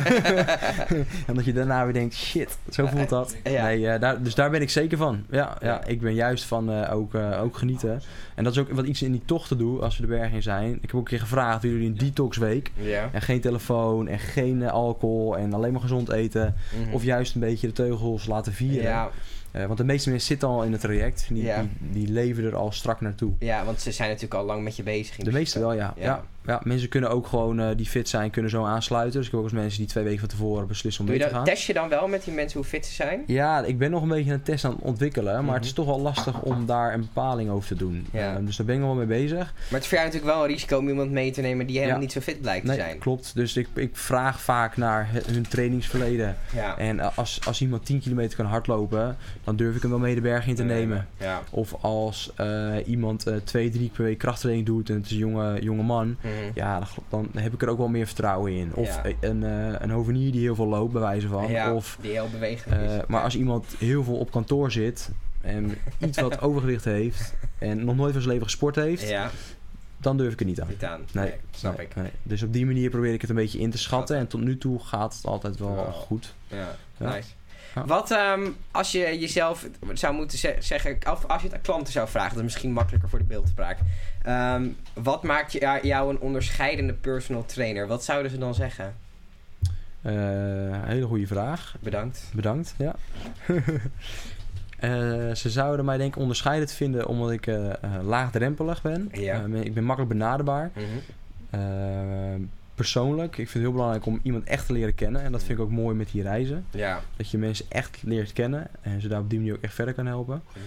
en 1.27 1.35
dat 1.35 1.45
je 1.45 1.53
daarna 1.53 1.85
weer 1.85 1.93
denkt, 1.93 2.15
shit, 2.15 2.59
zo 2.71 2.87
voelt 2.87 3.09
dat. 3.09 3.37
Nee, 3.45 3.89
eh, 3.89 4.01
daar, 4.01 4.23
dus 4.23 4.35
daar 4.35 4.51
ben 4.51 4.61
ik 4.61 4.71
zeker 4.71 4.99
van. 4.99 5.25
Ja, 5.31 5.57
ja. 5.61 5.85
Ik 5.85 6.01
ben 6.01 6.15
juist 6.15 6.45
van 6.45 6.87
ook, 6.87 7.15
ook 7.15 7.57
genieten. 7.57 8.03
En 8.35 8.45
dat 8.45 8.53
is 8.53 8.59
ook 8.59 8.71
wat 8.73 8.87
iets 8.87 9.03
in 9.03 9.13
die 9.13 9.23
tochten 9.25 9.59
doe 9.59 9.81
als 9.81 9.97
we 9.97 10.03
de 10.03 10.09
berg 10.09 10.33
in 10.33 10.43
zijn. 10.43 10.75
Ik 10.75 10.81
heb 10.81 10.95
ook 10.95 11.01
een 11.01 11.05
keer 11.05 11.21
gevraagd, 11.21 11.63
willen 11.63 11.77
jullie 11.77 11.93
een 11.93 12.07
detoxweek? 12.07 12.71
Ja. 12.75 13.09
En 13.13 13.23
geen 13.23 13.41
telefoon 13.41 14.09
en 14.09 14.19
geen 14.19 14.71
alcohol 14.71 15.37
en 15.39 15.53
alleen 15.53 15.73
maar 15.73 15.81
gezond 15.81 16.11
eten. 16.11 16.55
Mhm. 16.85 16.95
Of 16.95 17.05
juist 17.05 17.35
een 17.35 17.41
beetje 17.41 17.67
de 17.67 17.73
teugels 17.73 18.27
laten 18.27 18.53
vieren. 18.53 19.11
Eh, 19.53 19.67
want 19.67 19.79
de 19.79 19.85
meeste 19.85 20.09
mensen 20.11 20.29
zitten 20.29 20.49
al 20.49 20.63
in 20.65 20.73
het 20.73 20.81
traject. 20.81 21.27
Die, 21.29 21.43
Ja. 21.43 21.61
die, 21.81 21.91
die 22.05 22.13
leven 22.13 22.45
er 22.45 22.57
al 22.57 22.73
strak 22.73 23.01
naartoe. 23.01 23.33
ja, 23.39 23.65
want 23.65 23.81
ze 23.81 23.93
zijn 23.93 24.09
natuurlijk 24.09 24.35
al 24.41 24.45
lang 24.45 24.63
met 24.63 24.77
je 24.77 24.83
bezig. 24.83 25.19
in 25.19 25.25
De 25.25 25.33
meeste 25.33 25.59
wel, 25.59 25.73
ja. 25.73 25.95
Ja. 25.97 26.05
ja. 26.05 26.25
Ja, 26.47 26.61
mensen 26.65 26.89
kunnen 26.89 27.11
ook 27.11 27.27
gewoon, 27.27 27.61
eh, 27.61 27.69
die 27.77 27.87
fit 27.87 28.09
zijn, 28.09 28.31
kunnen 28.31 28.51
zo 28.51 28.65
aansluiten. 28.65 29.17
Dus 29.19 29.25
ik 29.27 29.31
heb 29.31 29.41
ook 29.41 29.47
eens 29.47 29.55
mensen 29.57 29.79
die 29.79 29.89
twee 29.89 30.05
weken 30.05 30.19
van 30.21 30.29
tevoren 30.29 30.67
beslissen 30.67 31.05
om 31.05 31.11
Doe 31.11 31.19
mee 31.19 31.29
te 31.29 31.35
gaan. 31.35 31.45
test 31.45 31.67
je 31.67 31.73
dan 31.73 31.89
wel 31.89 32.09
met 32.09 32.25
die 32.25 32.35
mensen 32.35 32.59
hoe 32.61 32.69
fit 32.69 32.87
ze 32.87 32.93
zijn? 32.93 33.23
Ja, 33.27 33.65
ik 33.65 33.79
ben 33.79 33.91
nog 33.91 34.03
een 34.03 34.09
beetje 34.09 34.33
een 34.33 34.43
test 34.43 34.65
aan 34.65 34.71
het 34.71 34.81
ontwikkelen. 34.81 35.33
Maar 35.35 35.43
Mhm. 35.43 35.53
het 35.55 35.65
is 35.65 35.73
toch 35.73 35.87
wel 35.87 36.01
lastig 36.01 36.41
om 36.43 36.67
daar 36.67 36.95
een 36.95 37.01
bepaling 37.01 37.51
over 37.51 37.69
te 37.69 37.75
doen. 37.75 38.07
Ja. 38.13 38.37
Eh, 38.37 38.47
dus 38.47 38.57
daar 38.57 38.67
ben 38.67 38.75
ik 38.75 38.81
nog 38.81 38.91
wel 38.97 39.07
mee 39.07 39.21
bezig. 39.21 39.39
Maar 39.39 39.47
het 39.71 39.83
is 39.83 39.87
voor 39.89 39.99
jou 39.99 40.09
natuurlijk 40.11 40.35
wel 40.35 40.43
een 40.45 40.51
risico 40.51 40.79
om 40.79 40.89
iemand 40.89 41.11
mee 41.11 41.31
te 41.31 41.41
nemen 41.41 41.67
die 41.67 41.77
helemaal 41.77 41.97
Ja. 41.97 42.03
niet 42.03 42.13
zo 42.13 42.21
fit 42.21 42.41
blijkt 42.41 42.65
Nee, 42.67 42.77
te 42.77 42.83
zijn. 42.83 42.99
klopt. 42.99 43.35
Dus 43.35 43.57
ik, 43.57 43.69
ik 43.75 43.97
vraag 43.97 44.41
vaak 44.41 44.77
naar 44.77 45.09
hun 45.33 45.49
trainingsverleden. 45.49 46.37
Ja. 46.55 46.79
En 46.79 47.01
eh, 47.01 47.19
als, 47.19 47.41
als 47.47 47.61
iemand 47.61 47.85
10 47.87 48.01
kilometer 48.01 48.37
kan 48.37 48.47
hardlopen, 48.47 49.17
dan 49.45 49.57
durf 49.57 49.77
ik 49.77 49.83
hem 49.83 49.91
wel 49.91 49.99
mee 50.01 50.15
de 50.15 50.21
berg 50.21 50.47
in 50.47 50.55
te 50.55 50.63
nemen. 50.65 51.07
Ja. 51.19 51.43
Of 51.51 51.75
als 51.81 52.33
iemand 52.87 53.27
twee, 53.45 53.71
drie 53.71 53.81
keer 53.87 53.91
per 53.97 54.05
week 54.05 54.19
krachttraining 54.19 54.67
doet 54.67 54.89
en 54.89 54.95
het 54.97 55.05
is 55.05 55.11
een 55.11 55.17
jonge, 55.19 55.63
jonge 55.63 55.83
man. 55.83 56.17
Mhm. 56.33 56.51
Ja, 56.55 56.79
dan, 57.09 57.29
dan 57.33 57.43
heb 57.43 57.53
ik 57.53 57.63
er 57.63 57.69
ook 57.69 57.79
wel 57.79 57.89
meer 57.89 58.07
vertrouwen 58.07 58.53
in. 58.53 58.75
Of 58.75 58.87
Ja. 59.05 59.13
een, 59.21 59.45
eh, 59.45 59.81
een 59.81 59.91
hovenier 59.91 60.33
die 60.33 60.41
heel 60.41 60.55
veel 60.55 60.67
loopt, 60.67 60.93
bij 60.93 61.01
wijze 61.03 61.29
van. 61.29 61.51
Ja, 61.51 61.75
Of, 61.75 61.99
die 62.01 62.11
heel 62.11 62.29
bewegelijk 62.31 62.83
eh, 62.83 62.97
is. 62.97 63.03
maar 63.09 63.23
als 63.23 63.37
iemand 63.37 63.67
heel 63.79 64.05
veel 64.05 64.17
op 64.19 64.31
kantoor 64.31 64.71
zit 64.71 65.11
en 65.41 65.75
iets 66.07 66.21
wat 66.21 66.41
overgewicht 66.41 66.85
heeft 66.85 67.35
en 67.59 67.85
nog 67.85 67.97
nooit 67.97 68.13
van 68.13 68.21
zijn 68.23 68.33
leven 68.33 68.49
gesport 68.49 68.77
heeft, 68.77 69.09
Ja, 69.09 69.31
dan 69.99 70.17
durf 70.17 70.33
ik 70.33 70.41
er 70.41 70.47
niet 70.47 70.61
aan. 70.61 70.69
niet 70.69 70.85
aan. 70.85 71.01
Nee, 71.13 71.25
Nee, 71.25 71.35
snap 71.51 71.77
Nee, 71.77 71.87
ik. 71.87 71.95
nee. 71.97 72.11
Dus 72.23 72.43
op 72.43 72.53
die 72.53 72.67
manier 72.67 72.91
probeer 72.91 73.13
ik 73.13 73.21
het 73.21 73.31
een 73.31 73.37
beetje 73.37 73.59
in 73.59 73.71
te 73.71 73.79
schatten. 73.79 74.17
En 74.17 74.27
tot 74.27 74.41
nu 74.41 74.59
toe 74.59 74.79
gaat 74.81 75.15
het 75.15 75.25
altijd 75.27 75.59
wel 75.59 75.77
goed. 75.93 76.35
Ja, 76.47 76.77
Ja. 76.97 77.15
nice. 77.15 77.29
Ja. 77.75 77.85
Wat 77.87 78.11
ehm, 78.11 78.49
als 78.71 78.93
je 78.93 79.19
jezelf 79.19 79.67
zou 79.93 80.15
moeten 80.15 80.39
ze- 80.39 80.57
zeggen, 80.59 80.97
of 81.11 81.25
als 81.27 81.41
je 81.43 81.47
het 81.49 81.57
aan 81.57 81.63
klanten 81.63 81.93
zou 81.93 82.09
vragen, 82.09 82.29
dat 82.31 82.39
is 82.39 82.45
misschien 82.45 82.73
makkelijker 82.73 83.09
voor 83.09 83.19
de 83.19 83.25
beeldspraak. 83.25 83.79
Ehm, 84.23 84.69
wat 84.95 85.23
maakt 85.23 85.53
jou 85.83 86.11
een 86.11 86.21
onderscheidende 86.21 86.93
personal 86.93 87.45
trainer? 87.45 87.87
Wat 87.87 88.05
zouden 88.05 88.31
ze 88.31 88.39
dan 88.39 88.55
zeggen? 88.55 88.95
Eh, 90.03 90.13
hele 90.85 91.07
goede 91.07 91.27
vraag. 91.27 91.77
Bedankt. 91.81 92.31
Bedankt. 92.35 92.75
Ja. 92.79 92.95
Eh, 94.79 94.91
ze 95.35 95.51
zouden 95.51 95.85
mij 95.85 95.97
denk 95.97 96.15
ik 96.15 96.21
onderscheidend 96.21 96.73
vinden 96.73 97.07
omdat 97.07 97.31
ik 97.31 97.47
eh, 97.47 97.71
laagdrempelig 98.03 98.83
ben. 98.83 99.09
Ja. 99.13 99.45
Ik 99.53 99.75
ben 99.75 99.85
makkelijk 99.85 100.13
benaderbaar. 100.13 100.71
Mhm. 100.75 100.85
Eh, 101.51 101.61
persoonlijk, 102.75 103.31
ik 103.31 103.37
vind 103.37 103.53
het 103.53 103.63
heel 103.63 103.73
belangrijk 103.73 104.07
om 104.07 104.21
iemand 104.23 104.45
echt 104.45 104.67
te 104.67 104.73
leren 104.73 104.95
kennen. 104.95 105.23
En 105.23 105.33
dat 105.33 105.43
vind 105.43 105.59
ik 105.59 105.65
ook 105.65 105.71
mooi 105.71 105.97
met 105.97 106.11
die 106.11 106.23
reizen. 106.23 106.67
Ja. 106.71 107.01
Dat 107.17 107.31
je 107.31 107.39
mensen 107.39 107.67
echt 107.69 107.99
leert 108.03 108.33
kennen 108.33 108.69
en 108.81 109.01
ze 109.01 109.09
daar 109.09 109.21
op 109.21 109.31
die 109.31 109.39
manier 109.39 109.55
ook 109.55 109.63
echt 109.63 109.75
verder 109.75 109.95
kan 109.95 110.07
helpen. 110.07 110.43
Mhm. 110.49 110.61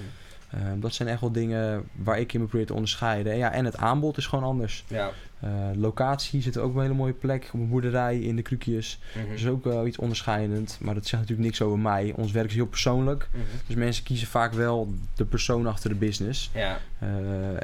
Eh, 0.50 0.72
dat 0.76 0.94
zijn 0.94 1.10
echt 1.10 1.22
wel 1.22 1.32
dingen 1.32 1.90
waar 1.96 2.20
ik 2.20 2.34
in 2.34 2.42
me 2.42 2.48
probeer 2.48 2.68
te 2.68 2.74
onderscheiden. 2.74 3.32
En, 3.32 3.38
ja, 3.38 3.52
en 3.52 3.66
het 3.66 3.78
aanbod 3.78 4.18
is 4.18 4.28
gewoon 4.28 4.46
anders. 4.46 4.86
Ja. 4.88 5.12
Eh, 5.46 5.52
locatie 5.76 6.42
zit 6.42 6.58
ook 6.58 6.76
een 6.76 6.82
hele 6.82 6.94
mooie 6.94 7.14
plek. 7.14 7.50
Op 7.54 7.60
een 7.60 7.70
boerderij 7.70 8.20
in 8.20 8.36
de 8.36 8.42
Krukjes. 8.42 9.00
Dat 9.14 9.24
is 9.40 9.48
ook 9.48 9.64
wel 9.64 9.88
iets 9.88 9.98
onderscheidend. 9.98 10.78
Maar 10.82 10.94
dat 10.94 11.06
zegt 11.06 11.22
natuurlijk 11.22 11.48
niks 11.48 11.62
over 11.62 11.80
mij. 11.80 12.14
Ons 12.16 12.32
werk 12.32 12.48
is 12.50 12.56
heel 12.56 12.66
persoonlijk. 12.66 13.28
Mhm. 13.32 13.42
Dus 13.68 13.76
mensen 13.76 14.04
kiezen 14.04 14.28
vaak 14.28 14.54
wel 14.54 14.94
de 15.16 15.26
persoon 15.26 15.68
achter 15.68 15.90
de 15.90 15.96
business. 15.96 16.52
Ja. 16.54 16.78
Eh, 17.00 17.08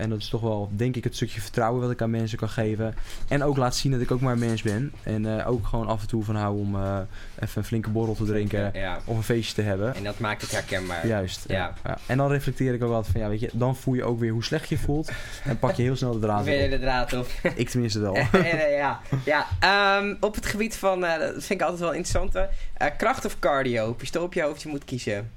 en 0.02 0.10
dat 0.10 0.20
is 0.20 0.30
toch 0.30 0.42
wel, 0.42 0.70
denk 0.76 0.96
ik, 0.96 1.04
het 1.04 1.16
stukje 1.16 1.42
vertrouwen 1.42 1.82
wat 1.82 1.92
ik 1.92 2.02
aan 2.02 2.10
mensen 2.10 2.38
kan 2.38 2.50
geven. 2.50 2.96
En 3.28 3.44
ook 3.44 3.58
laat 3.58 3.76
zien 3.76 3.92
dat 3.92 4.02
ik 4.02 4.12
ook 4.12 4.22
maar 4.22 4.34
een 4.34 4.40
mens 4.40 4.62
ben. 4.62 4.92
En 5.04 5.40
eh, 5.40 5.50
ook 5.50 5.66
gewoon 5.68 5.88
af 5.88 6.02
en 6.02 6.08
toe 6.08 6.24
van 6.24 6.36
hou 6.36 6.60
om 6.60 6.76
even 6.76 7.08
een 7.54 7.64
flinke 7.64 7.90
borrel 7.90 8.16
te 8.16 8.26
drinken. 8.26 8.72
Ja. 8.74 9.00
Of 9.06 9.18
een 9.18 9.24
feestje 9.24 9.54
te 9.54 9.62
hebben. 9.62 9.96
En 9.96 10.04
dat 10.04 10.20
maakt 10.20 10.42
het 10.42 10.52
herkenbaar. 10.52 11.08
Juist. 11.08 11.44
Ja. 11.48 11.74
Ja. 11.84 11.98
En 12.06 12.18
dan 12.18 12.30
reflecteer 12.30 12.74
ik 12.74 12.84
ook 12.84 12.94
altijd 12.94 13.12
van, 13.12 13.22
ja, 13.22 13.30
weet 13.30 13.40
je, 13.40 13.50
dan 13.54 13.76
voel 13.76 13.94
je 13.94 14.04
ook 14.04 14.20
weer 14.20 14.32
hoe 14.32 14.44
slecht 14.44 14.70
je 14.70 14.78
voelt. 14.78 15.12
En 15.44 15.60
pak 15.60 15.76
je 15.76 15.84
heel 15.84 15.96
snel 15.96 16.12
de 16.14 16.20
draad 16.20 16.46
Weer 16.46 16.64
op. 16.66 16.72
de 16.72 16.80
draad 16.80 17.14
op. 17.14 17.28
Ik 17.56 17.70
tenminste 17.72 18.00
wel. 18.00 18.16
ja, 18.78 19.00
ja. 19.26 19.48
Ehm, 19.60 20.16
op 20.20 20.36
het 20.36 20.46
gebied 20.46 20.76
van, 20.76 21.06
eh, 21.06 21.20
dat 21.20 21.32
vind 21.32 21.50
ik 21.50 21.62
altijd 21.62 21.80
wel 21.80 21.94
interessant. 21.94 22.36
Eh, 22.36 22.88
kracht 22.98 23.26
of 23.26 23.40
cardio, 23.40 23.94
pistool 23.94 24.24
op 24.24 24.34
je 24.34 24.42
hoofd, 24.42 24.62
je 24.62 24.70
moet 24.70 24.86
kiezen. 24.86 25.32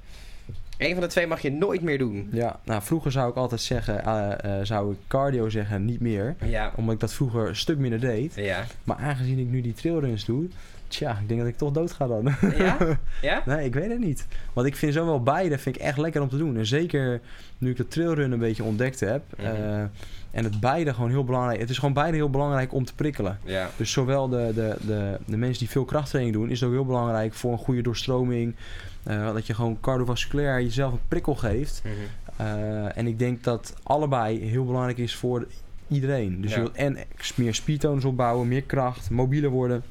Eén 0.77 0.91
van 0.91 1.01
de 1.01 1.07
twee 1.09 1.27
mag 1.27 1.41
je 1.41 1.51
nooit 1.51 1.81
meer 1.81 1.97
doen. 1.97 2.29
Ja, 2.31 2.59
nou 2.63 2.81
vroeger 2.81 3.11
zou 3.11 3.29
ik 3.29 3.35
altijd 3.35 3.61
zeggen, 3.61 4.03
eh, 4.03 4.59
zou 4.63 4.91
ik 4.91 4.97
cardio 5.07 5.49
zeggen, 5.49 5.85
niet 5.85 5.99
meer. 5.99 6.35
Ja, 6.45 6.71
Omdat 6.75 6.93
ik 6.93 6.99
dat 6.99 7.13
vroeger 7.13 7.47
een 7.47 7.55
stuk 7.55 7.77
minder 7.77 7.99
deed. 7.99 8.33
ja, 8.35 8.63
Maar 8.83 8.97
aangezien 8.97 9.39
ik 9.39 9.47
nu 9.47 9.61
die 9.61 9.73
trailruns 9.73 10.25
doe, 10.25 10.47
Tja, 10.95 11.17
ik 11.21 11.27
denk 11.27 11.39
dat 11.39 11.49
ik 11.49 11.57
toch 11.57 11.71
dood 11.71 11.91
ga 11.91 12.07
dan. 12.07 12.35
Ja? 12.57 12.77
Ja? 13.21 13.41
nee, 13.55 13.65
ik 13.65 13.73
weet 13.73 13.89
het 13.89 13.99
niet. 13.99 14.27
Want 14.53 14.67
ik 14.67 14.75
vind 14.75 14.93
zo 14.93 15.05
wel 15.05 15.23
beide 15.23 15.57
vind 15.57 15.75
ik 15.75 15.81
echt 15.81 15.97
lekker 15.97 16.21
om 16.21 16.29
te 16.29 16.37
doen. 16.37 16.57
En 16.57 16.65
zeker 16.65 17.21
nu 17.57 17.69
ik 17.69 17.77
de 17.77 17.87
trailrun 17.87 18.31
een 18.31 18.39
beetje 18.39 18.63
ontdekt 18.63 18.99
heb. 18.99 19.23
Mhm. 19.37 19.45
eh, 19.47 19.79
en 20.31 20.43
het 20.43 20.59
beide 20.59 20.93
gewoon 20.93 21.09
heel 21.09 21.23
belangrijk. 21.23 21.59
Het 21.59 21.69
is 21.69 21.77
gewoon 21.77 21.93
beide 21.93 22.17
heel 22.17 22.29
belangrijk 22.29 22.73
om 22.73 22.85
te 22.85 22.95
prikkelen. 22.95 23.39
Ja. 23.43 23.69
Dus 23.75 23.91
zowel 23.91 24.29
de, 24.29 24.51
de, 24.55 24.75
de, 24.87 25.19
de 25.25 25.37
mensen 25.37 25.59
die 25.59 25.69
veel 25.69 25.85
krachttraining 25.85 26.35
doen, 26.35 26.49
is 26.49 26.59
het 26.59 26.69
ook 26.69 26.75
heel 26.75 26.85
belangrijk 26.85 27.33
voor 27.33 27.51
een 27.51 27.57
goede 27.57 27.81
doorstroming. 27.81 28.55
eh, 29.03 29.33
dat 29.33 29.47
je 29.47 29.53
gewoon 29.53 29.77
cardiovasculair 29.81 30.61
jezelf 30.61 30.91
een 30.93 30.99
prikkel 31.07 31.35
geeft. 31.35 31.81
Mhm. 31.83 31.93
Eh, 32.47 32.97
en 32.97 33.07
ik 33.07 33.19
denk 33.19 33.43
dat 33.43 33.73
allebei 33.83 34.39
heel 34.39 34.65
belangrijk 34.65 34.97
is 34.97 35.15
voor 35.15 35.47
iedereen. 35.87 36.41
Dus 36.41 36.49
Ja. 36.51 36.55
je 36.57 36.61
wilt 36.63 36.75
en 36.75 36.97
meer 37.35 37.55
spiertonus 37.55 38.05
opbouwen, 38.05 38.47
meer 38.47 38.63
kracht, 38.63 39.09
mobieler 39.09 39.49
worden, 39.49 39.83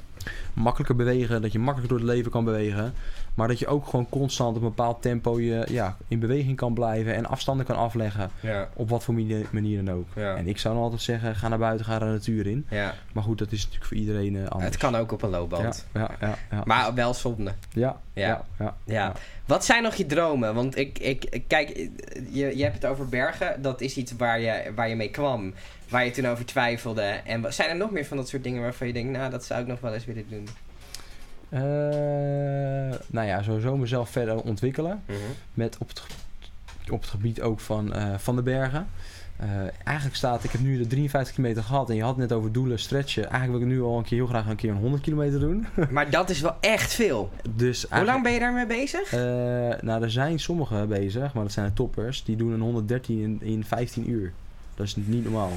makkelijker 0.55 0.97
bewegen, 0.97 1.43
dat 1.43 1.53
je 1.53 1.59
makkelijker 1.59 1.99
door 1.99 2.07
het 2.07 2.17
leven 2.17 2.31
kan 2.31 2.45
bewegen. 2.45 2.95
Maar 3.35 3.49
dat 3.49 3.59
je 3.59 3.67
ook 3.67 3.87
gewoon 3.87 4.09
constant 4.09 4.57
op 4.57 4.63
een 4.63 4.69
bepaald 4.69 5.03
tempo 5.03 5.41
je, 5.41 5.67
ja, 5.71 5.97
in 6.09 6.19
beweging 6.19 6.57
kan 6.57 6.75
blijven 6.75 7.15
en 7.15 7.27
afstanden 7.27 7.67
kan 7.67 7.77
afleggen. 7.77 8.31
Ja. 8.41 8.69
Op 8.75 8.89
wat 8.89 9.05
voor 9.05 9.15
manier, 9.51 9.85
dan 9.85 9.95
ook. 9.95 10.09
Ja. 10.15 10.37
En 10.37 10.49
ik 10.49 10.59
zou 10.59 10.75
dan 10.75 10.83
altijd 10.83 11.03
zeggen, 11.03 11.37
ga 11.37 11.49
naar 11.49 11.59
buiten, 11.59 11.87
ga 11.87 11.99
de 11.99 12.05
natuur 12.05 12.47
in. 12.47 12.67
ja. 12.71 12.95
Maar 13.13 13.23
goed, 13.23 13.39
dat 13.39 13.53
is 13.53 13.59
natuurlijk 13.59 13.87
voor 13.87 13.97
iedereen 13.97 14.37
eh, 14.37 14.47
anders. 14.49 14.71
Het 14.71 14.77
kan 14.77 14.97
ook 14.97 15.13
op 15.13 15.23
een 15.23 15.31
loopband. 15.31 15.87
ja, 15.95 16.11
ja, 16.21 16.39
ja. 16.51 16.63
Maar 16.65 16.95
wel 16.95 17.15
zonde. 17.15 17.53
ja, 17.73 18.01
Ja. 18.13 18.45
ja. 18.85 19.13
Wat 19.47 19.65
zijn 19.65 19.83
nog 19.83 19.95
je 19.95 20.07
dromen? 20.07 20.55
Want 20.55 20.77
ik, 20.77 20.99
ik, 20.99 21.43
kijk, 21.47 21.69
je, 22.31 22.57
je 22.57 22.63
hebt 22.63 22.75
het 22.75 22.87
over 22.87 23.09
bergen. 23.09 23.63
Dat 23.63 23.81
is 23.81 23.97
iets 23.97 24.17
waar 24.17 24.41
je, 24.41 24.73
waar 24.75 24.89
je 24.89 24.97
mee 24.97 25.11
kwam. 25.11 25.55
Waar 25.89 26.05
je 26.05 26.11
toen 26.11 26.27
over 26.27 26.45
twijfelde. 26.45 27.03
En 27.03 27.53
zijn 27.53 27.71
er 27.71 27.77
nog 27.77 27.91
meer 27.91 28.05
van 28.05 28.17
dat 28.17 28.29
soort 28.29 28.43
dingen 28.43 28.63
waarvan 28.63 28.87
je 28.87 28.93
denkt, 28.93 29.11
nou, 29.19 29.31
dat 29.31 29.45
zou 29.45 29.61
ik 29.61 29.67
nog 29.67 29.81
wel 29.81 29.95
eens 29.95 30.05
willen 30.05 30.25
doen? 30.29 30.49
Eh, 31.49 31.61
nou 33.07 33.27
ja, 33.27 33.43
sowieso 33.43 33.77
mezelf 33.77 34.11
verder 34.11 34.37
ontwikkelen. 34.37 35.03
Met 35.55 35.79
op 35.79 35.89
het, 35.89 36.03
op 36.91 37.01
het 37.01 37.11
gebied 37.11 37.41
ook 37.41 37.61
van, 37.61 37.93
eh, 37.93 38.15
van 38.19 38.37
de 38.37 38.43
bergen. 38.43 38.87
Eh, 39.37 39.49
eigenlijk 39.85 40.17
staat, 40.17 40.45
ik 40.45 40.51
heb 40.51 40.61
nu 40.61 40.79
de 40.79 40.87
53 40.87 41.35
kilometer 41.35 41.63
gehad 41.63 41.91
en 41.91 41.97
je 41.97 42.03
had 42.03 42.11
het 42.11 42.29
net 42.29 42.33
over 42.33 42.53
doelen, 42.53 42.79
stretchen. 42.79 43.31
Eigenlijk 43.31 43.53
wil 43.53 43.73
ik 43.73 43.75
nu 43.75 43.83
al 43.83 43.99
een 43.99 44.05
keer 44.05 44.19
heel 44.19 44.27
graag 44.27 44.47
een 44.47 44.57
keer 44.57 44.71
een 44.71 44.77
100 44.77 45.03
kilometer 45.03 45.41
doen. 45.41 45.67
Maar 45.91 46.11
dat 46.11 46.31
is 46.31 46.41
wel 46.41 46.57
echt 46.61 46.95
veel. 46.95 47.31
Dus 47.51 47.87
Hoe 47.91 48.05
lang 48.05 48.23
ben 48.23 48.33
je 48.33 48.39
daarmee 48.39 48.67
bezig? 48.67 49.13
Nou, 49.83 50.03
er 50.03 50.11
zijn 50.11 50.39
sommigen 50.39 50.89
bezig, 50.89 51.35
maar 51.35 51.43
dat 51.43 51.53
zijn 51.53 51.67
de 51.67 51.73
toppers. 51.73 52.25
Die 52.25 52.37
doen 52.37 52.53
een 52.53 52.61
113 52.61 53.21
in, 53.21 53.39
in 53.43 53.65
15 53.65 54.11
uur. 54.11 54.33
Dat 54.75 54.87
is 54.87 54.97
niet 54.97 55.25
normaal. 55.25 55.53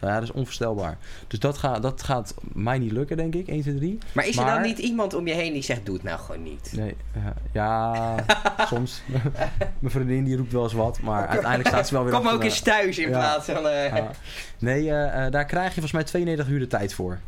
Ja, 0.00 0.14
dat 0.14 0.22
is 0.22 0.30
onvoorstelbaar. 0.32 0.96
Dus 1.28 1.38
dat, 1.38 1.58
gaat 1.58 1.82
dat 1.82 2.02
gaat 2.02 2.34
mij 2.52 2.78
niet 2.78 2.92
lukken, 2.92 3.16
denk 3.16 3.34
ik. 3.34 3.48
1, 3.48 3.62
2, 3.62 3.74
3. 3.74 3.98
Maar 4.12 4.26
is 4.26 4.36
er 4.36 4.44
maar- 4.44 4.52
dan 4.54 4.62
niet 4.62 4.78
iemand 4.78 5.14
om 5.14 5.26
je 5.26 5.34
heen 5.34 5.52
die 5.52 5.62
zegt, 5.62 5.86
doe 5.86 5.94
het 5.94 6.04
nou 6.04 6.18
gewoon 6.20 6.42
niet? 6.42 6.72
Nee, 6.76 6.96
ja, 7.14 7.34
ja 7.52 8.14
soms. 8.72 9.02
Mijn 9.78 9.92
vriendin 9.92 10.24
die 10.24 10.36
roept 10.36 10.52
wel 10.52 10.62
eens 10.62 10.72
wat, 10.72 11.00
maar 11.00 11.26
uiteindelijk 11.26 11.68
staat 11.68 11.86
ze 11.88 11.94
wel 11.94 12.04
weer 12.04 12.12
Kom 12.12 12.28
ook 12.28 12.42
eens 12.44 12.60
thuis 12.60 12.98
in 12.98 13.08
plaats 13.08 13.46
van... 13.46 13.68
eh. 13.68 14.04
Nee, 14.58 14.90
eh, 14.90 15.26
eh, 15.26 15.32
daar 15.32 15.44
krijg 15.44 15.66
je 15.66 15.72
volgens 15.72 15.92
mij 15.92 16.04
92 16.04 16.48
uur 16.48 16.58
de 16.58 16.66
tijd 16.66 16.94
voor. 16.94 17.18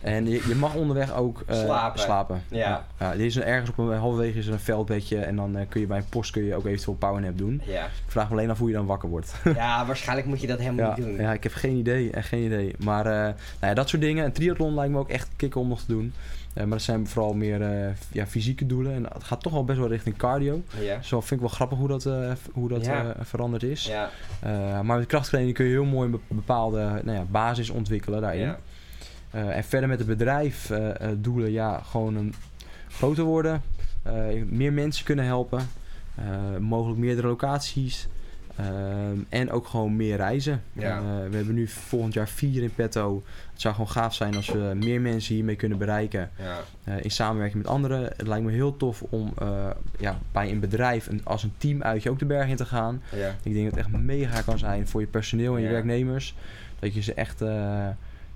En 0.00 0.26
je, 0.28 0.44
je 0.48 0.54
mag 0.54 0.74
onderweg 0.74 1.14
ook 1.14 1.42
eh, 1.46 1.56
Slapen. 1.58 2.00
slapen. 2.00 2.42
Ja. 2.48 2.84
Ja, 2.98 3.12
er 3.12 3.20
is 3.20 3.34
een, 3.36 3.44
ergens 3.44 3.70
op 3.70 3.78
een 3.78 3.96
halverwege 3.98 4.38
is 4.38 4.46
er 4.46 4.52
een 4.52 4.58
veldbedje 4.58 5.18
en 5.18 5.36
dan 5.36 5.56
eh, 5.56 5.68
kun 5.68 5.80
je 5.80 5.86
bij 5.86 5.98
een 5.98 6.08
post 6.08 6.30
kun 6.30 6.44
je 6.44 6.54
ook 6.54 6.66
eventueel 6.66 6.96
powernap 6.96 7.38
doen. 7.38 7.60
ja. 7.66 7.84
Ik 7.84 7.90
vraag 8.06 8.28
me 8.28 8.34
alleen 8.36 8.50
af 8.50 8.58
hoe 8.58 8.68
je 8.68 8.74
dan 8.74 8.86
wakker 8.86 9.08
wordt. 9.08 9.34
ja, 9.54 9.86
waarschijnlijk 9.86 10.28
moet 10.28 10.40
je 10.40 10.46
dat 10.46 10.58
helemaal 10.58 10.90
ja, 10.90 10.96
niet 10.96 11.04
doen. 11.06 11.16
ja, 11.16 11.32
ik 11.32 11.42
heb 11.42 11.52
geen 11.54 11.76
idee, 11.76 12.10
echt 12.10 12.28
geen 12.28 12.44
idee. 12.44 12.74
Maar 12.78 13.06
eh, 13.06 13.12
nou 13.12 13.34
ja, 13.60 13.74
dat 13.74 13.88
soort 13.88 14.02
dingen. 14.02 14.24
Een 14.24 14.32
triathlon 14.32 14.74
lijkt 14.74 14.92
me 14.92 14.98
ook 14.98 15.08
echt 15.10 15.28
kicken 15.36 15.60
om 15.60 15.68
nog 15.68 15.80
te 15.80 15.86
doen. 15.92 16.12
Maar 16.54 16.68
dat 16.68 16.82
zijn 16.82 17.06
vooral 17.08 17.34
meer 17.34 17.60
ja, 18.12 18.26
fysieke 18.26 18.66
doelen. 18.66 18.94
En 18.94 19.04
het 19.12 19.24
gaat 19.24 19.42
toch 19.42 19.52
wel 19.52 19.64
best 19.64 19.78
wel 19.78 19.88
richting 19.88 20.16
cardio. 20.16 20.62
Ja. 20.80 21.02
Zo 21.02 21.18
vind 21.20 21.32
ik 21.32 21.40
wel 21.40 21.48
grappig 21.48 21.78
hoe 21.78 21.88
dat, 21.88 22.08
hoe 22.52 22.68
dat 22.68 22.88
veranderd 23.20 23.62
is. 23.62 23.86
Ja. 23.86 24.10
Maar 24.82 24.96
met 24.98 25.06
krachttraining 25.06 25.54
kun 25.56 25.64
je 25.64 25.70
heel 25.70 25.84
mooi 25.84 26.04
een 26.04 26.10
be- 26.10 26.34
bepaalde 26.34 27.00
nou 27.04 27.18
ja, 27.18 27.24
basis 27.30 27.70
ontwikkelen 27.70 28.20
daarin. 28.20 28.54
Eh, 29.30 29.56
en 29.56 29.64
verder 29.64 29.88
met 29.88 29.98
het 29.98 30.08
bedrijf 30.08 30.70
eh, 30.70 31.00
eh, 31.00 31.16
doelen, 31.16 31.50
ja, 31.50 31.80
gewoon 31.80 32.16
een, 32.16 32.34
groter 32.88 33.24
worden. 33.24 33.62
meer 34.46 34.72
mensen 34.72 35.04
kunnen 35.04 35.24
helpen. 35.24 35.68
mogelijk 36.58 36.98
meerdere 36.98 37.26
locaties. 37.26 38.08
ehm, 38.56 39.18
en 39.28 39.50
ook 39.50 39.66
gewoon 39.66 39.96
meer 39.96 40.16
reizen. 40.16 40.62
Ja. 40.72 41.02
We 41.30 41.36
hebben 41.36 41.54
nu 41.54 41.68
volgend 41.68 42.14
jaar 42.14 42.28
vier 42.28 42.62
in 42.62 42.74
petto. 42.74 43.22
Het 43.52 43.60
zou 43.60 43.74
gewoon 43.74 43.90
gaaf 43.90 44.14
zijn 44.14 44.36
als 44.36 44.48
we 44.48 44.72
meer 44.74 45.00
mensen 45.00 45.34
hiermee 45.34 45.56
kunnen 45.56 45.78
bereiken. 45.78 46.30
Ja. 46.38 46.96
in 47.00 47.10
samenwerking 47.10 47.62
met 47.62 47.72
anderen. 47.72 48.02
Het 48.02 48.26
lijkt 48.26 48.44
me 48.44 48.52
heel 48.52 48.76
tof 48.76 49.02
om 49.02 49.32
ja, 49.98 50.18
bij 50.32 50.50
een 50.50 50.60
bedrijf 50.60 51.06
een, 51.06 51.20
als 51.24 51.42
een 51.42 51.52
team 51.58 51.82
uit 51.82 52.02
je 52.02 52.10
ook 52.10 52.18
de 52.18 52.26
berg 52.26 52.48
in 52.48 52.56
te 52.56 52.66
gaan. 52.66 53.02
Ja. 53.16 53.28
Ik 53.42 53.52
denk 53.52 53.64
dat 53.64 53.74
het 53.74 53.86
echt 53.86 54.02
mega 54.02 54.42
kan 54.42 54.58
zijn 54.58 54.88
voor 54.88 55.00
je 55.00 55.06
personeel 55.06 55.56
en 55.56 55.62
je 55.62 55.68
werknemers. 55.68 56.34
Dat 56.78 56.94
je 56.94 57.02
ze 57.02 57.14
echt, 57.14 57.42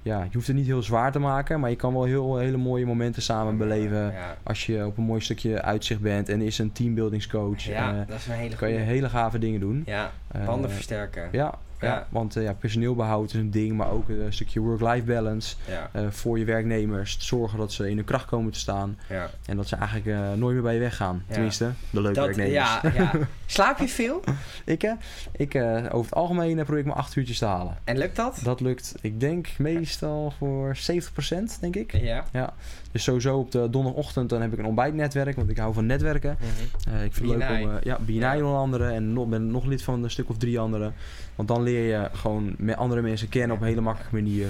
ja, 0.03 0.23
je 0.23 0.29
hoeft 0.33 0.47
het 0.47 0.57
niet 0.57 0.67
heel 0.67 0.83
zwaar 0.83 1.13
te 1.13 1.19
maken, 1.19 1.61
maar 1.61 1.71
je 1.71 1.77
kan 1.77 1.93
wel 1.93 2.05
heel, 2.05 2.37
hele 2.39 2.57
mooie 2.57 2.87
momenten 2.87 3.23
samen 3.23 3.57
beleven. 3.57 4.05
Ja. 4.13 4.37
Als 4.43 4.67
je 4.67 4.87
op 4.87 4.97
een 4.99 5.05
mooi 5.05 5.21
stukje 5.21 5.63
uitzicht 5.63 6.01
bent 6.01 6.29
en 6.29 6.41
is 6.41 6.59
een 6.59 6.73
teambuildingscoach. 6.73 7.63
Ja, 7.63 7.91
eh, 7.93 7.99
dat 8.09 8.17
is 8.19 8.27
een 8.27 8.33
hele 8.33 8.57
kan 8.57 8.71
je 8.71 8.79
hele 8.79 9.09
gave 9.09 9.39
dingen 9.39 9.61
doen. 9.61 9.83
Ja, 9.87 10.11
Eh, 10.33 10.45
banden 10.47 10.71
versterken. 10.71 11.29
ja, 11.33 11.55
ja. 11.83 11.89
Ja. 11.89 12.07
want 12.11 12.37
eh, 12.37 12.43
ja, 12.43 12.53
personeelbehoud 12.53 13.27
is 13.29 13.35
een 13.41 13.51
ding, 13.51 13.77
maar 13.77 13.91
ook 13.91 14.09
een 14.09 14.33
stukje 14.33 14.61
work-life 14.61 15.03
balance 15.05 15.57
Ja, 15.69 15.89
eh, 15.93 16.07
voor 16.11 16.39
je 16.39 16.45
werknemers. 16.45 17.17
Zorgen 17.21 17.59
dat 17.59 17.73
ze 17.73 17.91
in 17.91 17.97
hun 17.97 18.05
kracht 18.05 18.25
komen 18.27 18.53
te 18.53 18.59
staan 18.59 18.99
ja. 19.09 19.31
en 19.47 19.57
dat 19.57 19.69
ze 19.69 19.77
eigenlijk 19.77 20.07
eh, 20.07 20.33
nooit 20.33 20.55
meer 20.55 20.63
bij 20.63 20.75
je 20.75 20.81
weggaan. 20.81 21.23
Ja. 21.29 21.33
Tenminste, 21.35 21.71
de 21.91 22.01
leuke 22.01 22.15
Dat, 22.15 22.25
werknemers. 22.25 22.55
ja, 22.55 22.81
ja. 22.95 23.11
Slaap 23.47 23.79
je 23.79 23.89
veel? 23.89 24.21
Ik, 24.65 24.83
eh, 24.83 24.93
ik 25.37 25.55
eh, 25.55 25.77
over 25.91 26.05
het 26.11 26.15
algemeen 26.15 26.51
eh, 26.59 26.63
probeer 26.65 26.79
ik 26.79 26.85
mijn 26.87 26.99
acht 26.99 27.17
uurtjes 27.17 27.39
te 27.39 27.45
halen. 27.45 27.77
En 27.85 27.99
lukt 27.99 28.17
dat? 28.17 28.41
Dat 28.45 28.61
lukt, 28.61 28.95
ik 29.01 29.21
denk, 29.21 29.49
meestal 29.59 30.33
voor 30.39 30.77
70%, 30.77 31.61
denk 31.61 31.77
ik. 31.77 31.93
Ja. 32.33 32.55
Dus 32.93 33.03
sowieso 33.03 33.39
op 33.39 33.51
de 33.53 33.71
donderdagochtend 33.71 34.29
dan 34.29 34.41
heb 34.41 34.53
ik 34.53 34.59
een 34.59 34.65
ontbijtnetwerk, 34.65 35.37
want 35.37 35.51
ik 35.51 35.57
hou 35.59 35.75
van 35.75 35.87
netwerken. 35.87 36.37
Mhm. 36.41 36.95
Eh, 36.97 37.05
ik 37.05 37.13
vind 37.15 37.29
het 37.31 37.39
leuk 37.39 37.51
om... 37.65 37.71
eh, 37.71 37.83
ja, 37.83 37.99
BNI 38.01 38.19
Ja. 38.19 38.37
onder 38.37 38.55
andere. 38.57 38.91
En 38.91 39.13
nog, 39.13 39.29
ben 39.29 39.51
nog 39.51 39.65
lid 39.65 39.83
van 39.83 40.05
een 40.05 40.11
stuk 40.11 40.29
of 40.29 40.37
drie 40.37 40.59
anderen. 40.61 40.95
Want 41.35 41.49
dan 41.49 41.63
leer 41.63 41.87
je 42.01 42.09
gewoon 42.13 42.55
met 42.59 42.77
andere 42.77 43.03
mensen 43.03 43.29
kennen 43.29 43.57
op 43.57 43.63
een 43.63 43.69
hele 43.69 43.81
makkelijke 43.81 44.15
manier. 44.15 44.49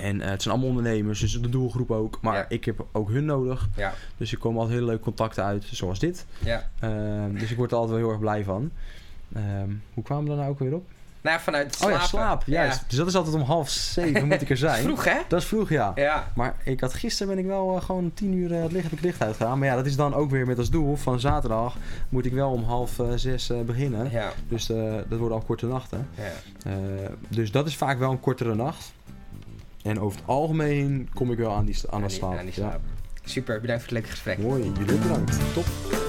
En 0.00 0.20
eh, 0.20 0.30
het 0.30 0.42
zijn 0.42 0.54
allemaal 0.54 0.76
ondernemers, 0.76 1.20
dus 1.20 1.40
de 1.40 1.48
doelgroep 1.48 1.90
ook. 1.90 2.18
Maar 2.22 2.34
Ja. 2.36 2.46
ik 2.48 2.64
heb 2.64 2.86
ook 2.92 3.08
hun 3.10 3.24
nodig. 3.24 3.68
Ja. 3.76 3.92
Dus 4.16 4.32
er 4.32 4.38
komen 4.38 4.58
altijd 4.60 4.76
hele 4.78 4.90
leuke 4.90 5.02
contacten 5.04 5.44
uit, 5.44 5.64
zoals 5.64 5.98
dit. 5.98 6.26
Ja. 6.44 6.70
Ehm, 6.78 7.32
dus 7.38 7.50
ik 7.50 7.56
word 7.56 7.70
er 7.70 7.76
altijd 7.76 7.94
wel 7.96 8.04
heel 8.04 8.10
erg 8.12 8.20
blij 8.20 8.44
van. 8.44 8.70
Ehm, 9.34 9.70
hoe 9.94 10.04
kwamen 10.04 10.24
we 10.24 10.30
daar 10.30 10.38
nou 10.38 10.50
ook 10.50 10.58
weer 10.58 10.74
op? 10.74 10.88
Nou, 11.22 11.40
vanuit 11.40 11.66
Oh 11.66 11.72
slapen. 11.80 11.98
ja, 11.98 12.06
slaap. 12.06 12.42
Juist. 12.46 12.84
Dus 12.88 12.98
dat 12.98 13.06
is 13.06 13.14
altijd 13.14 13.34
om 13.34 13.40
half 13.42 13.68
zeven 13.68 14.26
moet 14.28 14.42
ik 14.42 14.50
er 14.50 14.56
zijn. 14.56 14.82
Vroeg, 14.88 15.04
hè? 15.04 15.16
Dat 15.28 15.40
is 15.40 15.46
vroeg, 15.46 15.68
ja. 15.68 15.92
Ja. 15.94 16.30
Maar 16.34 16.54
ik 16.64 16.80
had, 16.80 16.94
gisteren 16.94 17.34
ben 17.34 17.44
ik 17.44 17.50
wel 17.50 17.76
eh, 17.76 17.82
gewoon 17.84 18.10
tien 18.14 18.32
uur 18.32 18.54
eh, 18.54 18.62
het 18.62 18.72
licht, 18.72 18.84
heb 18.84 18.92
ik 18.92 19.00
licht 19.04 19.22
uitgegaan. 19.22 19.58
Maar 19.58 19.68
ja, 19.68 19.74
dat 19.76 19.86
is 19.86 19.96
dan 19.96 20.14
ook 20.14 20.30
weer 20.30 20.46
met 20.46 20.58
als 20.58 20.70
doel 20.70 20.96
van 20.96 21.20
zaterdag 21.20 21.76
moet 22.08 22.26
ik 22.26 22.32
wel 22.32 22.50
om 22.50 22.64
half 22.64 22.98
eh, 22.98 23.06
zes 23.14 23.50
beginnen. 23.66 24.10
Ja. 24.10 24.32
Dus 24.48 24.66
dat 25.08 25.18
worden 25.18 25.36
al 25.38 25.42
korte 25.46 25.66
nachten. 25.66 26.08
ja. 26.14 26.70
Dus 27.28 27.50
dat 27.50 27.66
is 27.66 27.76
vaak 27.76 27.98
wel 27.98 28.10
een 28.10 28.20
kortere 28.20 28.54
nacht. 28.54 28.92
En 29.82 30.00
over 30.00 30.18
het 30.18 30.28
algemeen 30.28 31.08
kom 31.14 31.32
ik 31.32 31.38
wel 31.38 31.54
aan, 31.54 31.64
die, 31.64 31.76
aan 31.90 32.00
die- 32.00 32.10
slaap. 32.10 32.38
aan 32.38 32.44
die 32.44 32.54
slaap. 32.54 32.80
Super, 33.24 33.60
bedankt 33.60 33.82
voor 33.82 33.92
het 33.92 34.00
leuke 34.00 34.10
gesprek. 34.16 34.38
Ja. 34.38 34.44
Mooi, 34.44 34.72
jullie 34.78 34.98
bedankt. 34.98 35.38
Top. 35.54 36.01